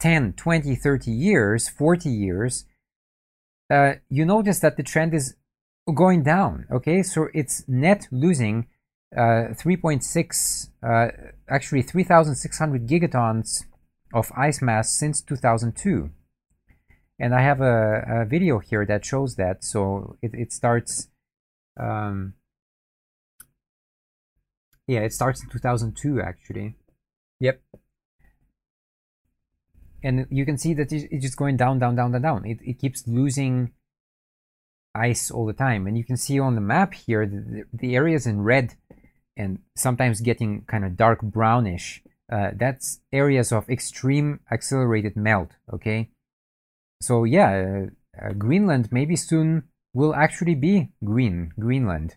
10, 0.00 0.32
20, 0.32 0.74
30 0.74 1.10
years, 1.10 1.68
40 1.68 2.08
years, 2.08 2.64
uh, 3.70 3.94
you 4.08 4.24
notice 4.24 4.60
that 4.60 4.78
the 4.78 4.82
trend 4.82 5.12
is 5.12 5.36
going 5.94 6.22
down. 6.22 6.66
Okay, 6.72 7.02
so 7.02 7.28
it's 7.34 7.62
net 7.68 8.08
losing 8.10 8.66
3.6, 9.14 10.68
uh, 10.82 11.08
actually 11.48 11.82
3,600 11.82 12.86
gigatons 12.86 13.64
of 14.12 14.32
ice 14.36 14.60
mass 14.62 14.90
since 14.90 15.22
2002. 15.22 16.10
And 17.18 17.34
I 17.34 17.40
have 17.40 17.60
a, 17.60 18.22
a 18.22 18.24
video 18.26 18.58
here 18.58 18.84
that 18.86 19.04
shows 19.04 19.36
that. 19.36 19.64
So 19.64 20.16
it, 20.22 20.32
it 20.34 20.52
starts, 20.52 21.08
um, 21.80 22.34
yeah, 24.86 25.00
it 25.00 25.12
starts 25.12 25.42
in 25.42 25.48
2002 25.50 26.20
actually. 26.20 26.76
Yep. 27.40 27.60
And 30.02 30.26
you 30.30 30.44
can 30.44 30.58
see 30.58 30.74
that 30.74 30.92
it's 30.92 31.24
just 31.24 31.36
going 31.36 31.56
down, 31.56 31.78
down, 31.78 31.96
down, 31.96 32.12
down, 32.12 32.22
down. 32.22 32.46
It, 32.46 32.58
it 32.62 32.78
keeps 32.78 33.06
losing 33.08 33.72
ice 34.94 35.30
all 35.30 35.46
the 35.46 35.52
time. 35.52 35.86
And 35.86 35.96
you 35.96 36.04
can 36.04 36.16
see 36.16 36.38
on 36.38 36.54
the 36.54 36.60
map 36.60 36.94
here, 36.94 37.26
the, 37.26 37.64
the 37.72 37.96
areas 37.96 38.26
in 38.26 38.42
red 38.42 38.74
and 39.36 39.58
sometimes 39.76 40.20
getting 40.20 40.62
kind 40.62 40.84
of 40.84 40.96
dark 40.96 41.20
brownish, 41.22 42.02
uh, 42.30 42.50
that's 42.54 43.00
areas 43.12 43.52
of 43.52 43.68
extreme 43.68 44.40
accelerated 44.50 45.16
melt, 45.16 45.52
okay? 45.72 46.10
So 47.02 47.24
yeah, 47.24 47.88
uh, 48.20 48.26
uh, 48.26 48.32
Greenland 48.32 48.88
maybe 48.90 49.16
soon 49.16 49.64
will 49.94 50.14
actually 50.14 50.54
be 50.54 50.90
green, 51.04 51.52
Greenland. 51.58 52.16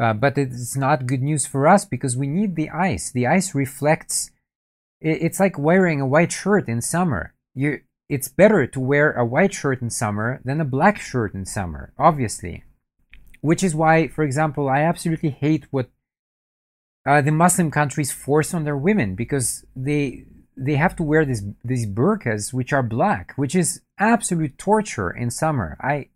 Uh, 0.00 0.14
but 0.14 0.38
it's 0.38 0.76
not 0.76 1.06
good 1.06 1.22
news 1.22 1.46
for 1.46 1.66
us 1.66 1.84
because 1.84 2.16
we 2.16 2.26
need 2.26 2.56
the 2.56 2.70
ice. 2.70 3.10
The 3.10 3.26
ice 3.26 3.54
reflects, 3.54 4.30
it's 5.00 5.38
like 5.38 5.58
wearing 5.58 6.00
a 6.00 6.06
white 6.06 6.32
shirt 6.32 6.68
in 6.68 6.80
summer. 6.80 7.34
You, 7.54 7.80
it's 8.08 8.28
better 8.28 8.66
to 8.66 8.80
wear 8.80 9.12
a 9.12 9.24
white 9.24 9.52
shirt 9.52 9.82
in 9.82 9.90
summer 9.90 10.40
than 10.44 10.60
a 10.60 10.66
black 10.66 10.98
shirt 10.98 11.34
in 11.34 11.44
summer, 11.44 11.92
obviously. 11.98 12.64
Which 13.42 13.62
is 13.62 13.74
why, 13.74 14.08
for 14.08 14.24
example, 14.24 14.68
I 14.68 14.80
absolutely 14.80 15.30
hate 15.30 15.66
what 15.70 15.90
uh, 17.06 17.20
the 17.20 17.32
Muslim 17.32 17.70
countries 17.70 18.12
force 18.12 18.54
on 18.54 18.64
their 18.64 18.76
women 18.76 19.14
because 19.14 19.64
they 19.76 20.24
they 20.56 20.76
have 20.76 20.94
to 20.96 21.02
wear 21.02 21.24
these 21.24 21.44
these 21.64 21.86
burqas 21.86 22.52
which 22.52 22.72
are 22.72 22.82
black, 22.82 23.32
which 23.36 23.54
is 23.54 23.82
absolute 23.98 24.56
torture 24.58 25.10
in 25.10 25.30
summer. 25.30 25.76
I 25.80 26.08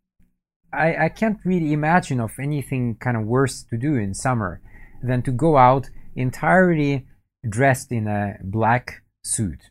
I, 0.73 1.07
I 1.07 1.09
can't 1.09 1.39
really 1.45 1.73
imagine 1.73 2.21
of 2.21 2.33
anything 2.39 2.97
kind 2.97 3.17
of 3.17 3.25
worse 3.25 3.65
to 3.71 3.77
do 3.77 3.97
in 3.97 4.15
summer 4.15 4.61
than 5.03 5.23
to 5.23 5.33
go 5.33 5.57
out 5.57 5.89
entirely 6.15 7.07
dressed 7.49 7.93
in 7.93 8.07
a 8.07 8.37
black 8.43 9.03
suit. 9.25 9.71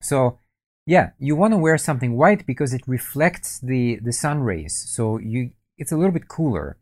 So 0.00 0.38
yeah, 0.86 1.10
you 1.18 1.34
want 1.34 1.52
to 1.52 1.58
wear 1.58 1.78
something 1.78 2.16
white 2.16 2.46
because 2.46 2.72
it 2.72 2.82
reflects 2.86 3.58
the 3.58 3.98
the 4.02 4.12
sun 4.12 4.40
rays. 4.40 4.74
So 4.88 5.18
you 5.18 5.50
it's 5.78 5.92
a 5.92 5.96
little 5.96 6.12
bit 6.12 6.28
cooler. 6.28 6.78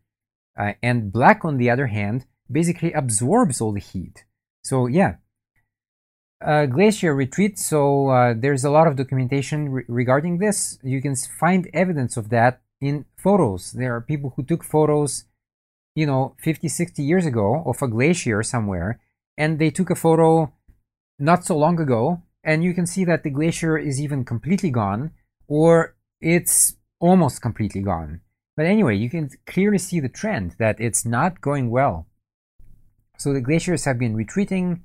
Uh, 0.58 0.72
and 0.82 1.12
black, 1.12 1.44
on 1.44 1.56
the 1.56 1.70
other 1.70 1.86
hand, 1.86 2.26
basically 2.50 2.92
absorbs 2.92 3.60
all 3.60 3.72
the 3.72 3.80
heat. 3.80 4.24
So 4.62 4.86
yeah, 4.86 5.16
uh, 6.44 6.66
glacier 6.66 7.14
retreat. 7.14 7.58
So 7.58 8.08
uh, 8.08 8.34
there's 8.36 8.64
a 8.64 8.70
lot 8.70 8.86
of 8.86 8.96
documentation 8.96 9.68
re 9.70 9.84
regarding 9.88 10.38
this. 10.38 10.78
You 10.82 11.00
can 11.00 11.16
find 11.16 11.70
evidence 11.72 12.16
of 12.16 12.28
that 12.30 12.60
in 12.80 13.04
photos. 13.16 13.72
There 13.72 13.94
are 13.94 14.00
people 14.00 14.32
who 14.36 14.42
took 14.42 14.64
photos, 14.64 15.24
you 15.94 16.06
know, 16.06 16.34
50, 16.40 16.68
60 16.68 17.02
years 17.02 17.26
ago 17.26 17.62
of 17.64 17.80
a 17.80 17.88
glacier 17.88 18.42
somewhere, 18.42 19.00
and 19.38 19.58
they 19.58 19.70
took 19.70 19.90
a 19.90 19.94
photo 19.94 20.52
not 21.18 21.44
so 21.44 21.56
long 21.56 21.80
ago, 21.80 22.22
and 22.42 22.64
you 22.64 22.74
can 22.74 22.86
see 22.86 23.04
that 23.04 23.22
the 23.22 23.30
glacier 23.30 23.78
is 23.78 24.00
even 24.00 24.24
completely 24.24 24.70
gone, 24.70 25.12
or 25.46 25.94
it's 26.20 26.76
almost 26.98 27.40
completely 27.40 27.82
gone. 27.82 28.20
But 28.56 28.66
anyway, 28.66 28.96
you 28.96 29.08
can 29.08 29.30
clearly 29.46 29.78
see 29.78 30.00
the 30.00 30.08
trend 30.08 30.56
that 30.58 30.76
it's 30.78 31.04
not 31.06 31.40
going 31.40 31.70
well. 31.70 32.06
So 33.16 33.32
the 33.32 33.40
glaciers 33.40 33.84
have 33.84 33.98
been 33.98 34.14
retreating. 34.14 34.84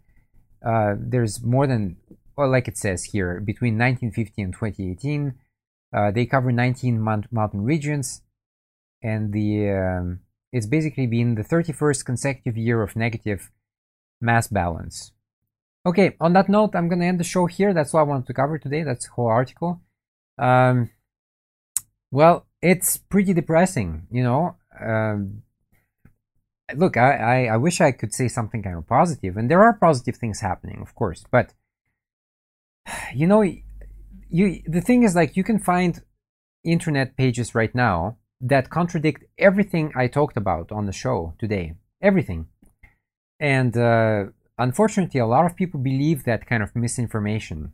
Uh, 0.65 0.95
there's 0.97 1.43
more 1.43 1.67
than, 1.67 1.97
well, 2.37 2.49
like 2.49 2.67
it 2.67 2.77
says 2.77 3.03
here, 3.05 3.39
between 3.39 3.77
1950 3.77 4.41
and 4.41 4.53
2018, 4.53 5.33
uh, 5.93 6.11
they 6.11 6.25
cover 6.25 6.51
19 6.51 7.01
mountain 7.01 7.63
regions, 7.63 8.21
and 9.01 9.31
the 9.31 9.69
um, 9.69 10.19
it's 10.51 10.65
basically 10.65 11.07
been 11.07 11.35
the 11.35 11.43
31st 11.43 12.05
consecutive 12.05 12.57
year 12.57 12.81
of 12.81 12.95
negative 12.95 13.51
mass 14.19 14.47
balance. 14.47 15.11
Okay, 15.85 16.15
on 16.19 16.33
that 16.33 16.49
note, 16.49 16.75
I'm 16.75 16.89
going 16.89 16.99
to 16.99 17.05
end 17.05 17.19
the 17.19 17.23
show 17.23 17.45
here. 17.45 17.73
That's 17.73 17.93
all 17.93 18.01
I 18.01 18.03
wanted 18.03 18.27
to 18.27 18.33
cover 18.33 18.57
today. 18.57 18.83
That's 18.83 19.05
the 19.05 19.11
whole 19.11 19.27
article. 19.27 19.81
Um, 20.37 20.89
well, 22.11 22.46
it's 22.61 22.97
pretty 22.97 23.33
depressing, 23.33 24.07
you 24.11 24.23
know. 24.23 24.55
Um, 24.79 25.43
look, 26.75 26.97
I, 26.97 27.15
I, 27.15 27.53
I, 27.53 27.57
wish 27.57 27.81
I 27.81 27.91
could 27.91 28.13
say 28.13 28.27
something 28.27 28.61
kind 28.63 28.77
of 28.77 28.87
positive, 28.87 29.37
and 29.37 29.49
there 29.49 29.63
are 29.63 29.73
positive 29.73 30.17
things 30.17 30.39
happening, 30.39 30.79
of 30.81 30.95
course. 30.95 31.23
But 31.31 31.53
you 33.15 33.27
know, 33.27 33.41
you 33.41 34.61
the 34.65 34.81
thing 34.81 35.03
is 35.03 35.15
like 35.15 35.37
you 35.37 35.43
can 35.43 35.59
find 35.59 36.01
internet 36.63 37.15
pages 37.15 37.55
right 37.55 37.73
now 37.73 38.17
that 38.41 38.69
contradict 38.69 39.23
everything 39.37 39.91
I 39.95 40.07
talked 40.07 40.37
about 40.37 40.71
on 40.71 40.85
the 40.85 40.91
show 40.91 41.33
today, 41.39 41.75
everything, 42.01 42.47
and 43.39 43.75
uh, 43.77 44.25
unfortunately, 44.57 45.19
a 45.19 45.25
lot 45.25 45.45
of 45.45 45.55
people 45.55 45.79
believe 45.79 46.23
that 46.23 46.45
kind 46.45 46.61
of 46.63 46.75
misinformation. 46.75 47.71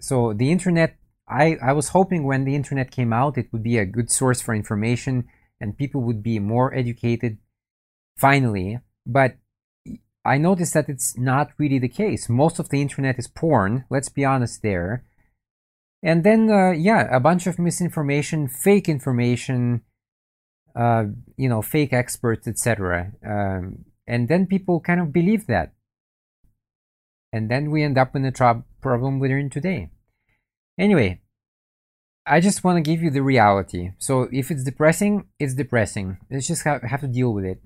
So 0.00 0.32
the 0.32 0.52
internet 0.52 0.96
I, 1.28 1.56
I 1.62 1.72
was 1.72 1.90
hoping 1.90 2.24
when 2.24 2.44
the 2.44 2.54
internet 2.54 2.90
came 2.90 3.12
out, 3.12 3.38
it 3.38 3.52
would 3.52 3.62
be 3.62 3.78
a 3.78 3.84
good 3.84 4.10
source 4.10 4.40
for 4.40 4.54
information 4.54 5.28
and 5.60 5.76
people 5.76 6.02
would 6.02 6.22
be 6.22 6.38
more 6.38 6.74
educated 6.74 7.38
finally. 8.16 8.78
But 9.06 9.36
I 10.24 10.38
noticed 10.38 10.74
that 10.74 10.88
it's 10.88 11.16
not 11.18 11.50
really 11.58 11.78
the 11.78 11.88
case. 11.88 12.28
Most 12.28 12.58
of 12.58 12.68
the 12.68 12.82
internet 12.82 13.18
is 13.18 13.28
porn, 13.28 13.84
let's 13.90 14.08
be 14.08 14.24
honest 14.24 14.62
there. 14.62 15.04
And 16.02 16.22
then, 16.22 16.50
uh, 16.50 16.70
yeah, 16.70 17.08
a 17.10 17.20
bunch 17.20 17.46
of 17.46 17.58
misinformation, 17.58 18.48
fake 18.48 18.88
information, 18.88 19.82
uh, 20.76 21.04
you 21.36 21.48
know, 21.48 21.60
fake 21.62 21.92
experts, 21.92 22.46
etc. 22.46 23.12
Um, 23.26 23.84
and 24.06 24.28
then 24.28 24.46
people 24.46 24.80
kind 24.80 25.00
of 25.00 25.12
believe 25.12 25.46
that. 25.46 25.72
And 27.32 27.50
then 27.50 27.70
we 27.70 27.82
end 27.82 27.98
up 27.98 28.14
in 28.14 28.22
the 28.22 28.62
problem 28.80 29.18
we're 29.18 29.38
in 29.38 29.50
today. 29.50 29.90
Anyway, 30.78 31.20
I 32.24 32.40
just 32.40 32.62
want 32.62 32.76
to 32.76 32.88
give 32.88 33.02
you 33.02 33.10
the 33.10 33.22
reality. 33.22 33.92
So 33.98 34.28
if 34.30 34.50
it's 34.50 34.62
depressing, 34.62 35.26
it's 35.38 35.54
depressing. 35.54 36.18
Let's 36.30 36.46
just 36.46 36.62
have, 36.64 36.82
have 36.82 37.00
to 37.00 37.08
deal 37.08 37.32
with 37.32 37.44
it. 37.44 37.60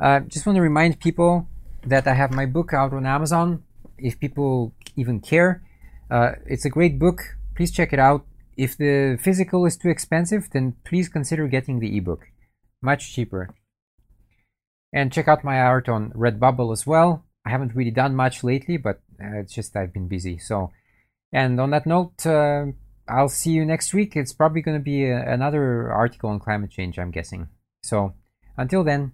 Uh, 0.00 0.20
just 0.20 0.46
want 0.46 0.56
to 0.56 0.62
remind 0.62 1.00
people 1.00 1.48
that 1.84 2.06
I 2.06 2.14
have 2.14 2.30
my 2.30 2.46
book 2.46 2.72
out 2.72 2.92
on 2.92 3.04
Amazon. 3.04 3.64
If 3.98 4.20
people 4.20 4.74
even 4.94 5.20
care, 5.20 5.64
uh, 6.10 6.32
it's 6.46 6.64
a 6.64 6.70
great 6.70 6.98
book. 6.98 7.36
Please 7.56 7.72
check 7.72 7.92
it 7.92 7.98
out. 7.98 8.24
If 8.56 8.76
the 8.76 9.18
physical 9.20 9.66
is 9.66 9.76
too 9.76 9.88
expensive, 9.88 10.50
then 10.52 10.76
please 10.84 11.08
consider 11.08 11.48
getting 11.48 11.80
the 11.80 11.96
ebook. 11.96 12.26
Much 12.80 13.12
cheaper. 13.12 13.54
And 14.92 15.12
check 15.12 15.26
out 15.26 15.42
my 15.42 15.60
art 15.60 15.88
on 15.88 16.12
Redbubble 16.12 16.72
as 16.72 16.86
well. 16.86 17.24
I 17.44 17.50
haven't 17.50 17.74
really 17.74 17.90
done 17.90 18.14
much 18.14 18.44
lately, 18.44 18.76
but 18.76 19.00
uh, 19.22 19.38
it's 19.38 19.54
just 19.54 19.76
I've 19.76 19.92
been 19.92 20.08
busy. 20.08 20.38
So, 20.38 20.70
and 21.32 21.60
on 21.60 21.70
that 21.70 21.86
note, 21.86 22.26
uh, 22.26 22.66
I'll 23.08 23.28
see 23.28 23.52
you 23.52 23.64
next 23.64 23.94
week. 23.94 24.16
It's 24.16 24.32
probably 24.32 24.62
going 24.62 24.76
to 24.76 24.82
be 24.82 25.06
a, 25.06 25.32
another 25.32 25.90
article 25.90 26.30
on 26.30 26.40
climate 26.40 26.70
change, 26.70 26.98
I'm 26.98 27.10
guessing. 27.10 27.48
So, 27.82 28.14
until 28.56 28.84
then, 28.84 29.12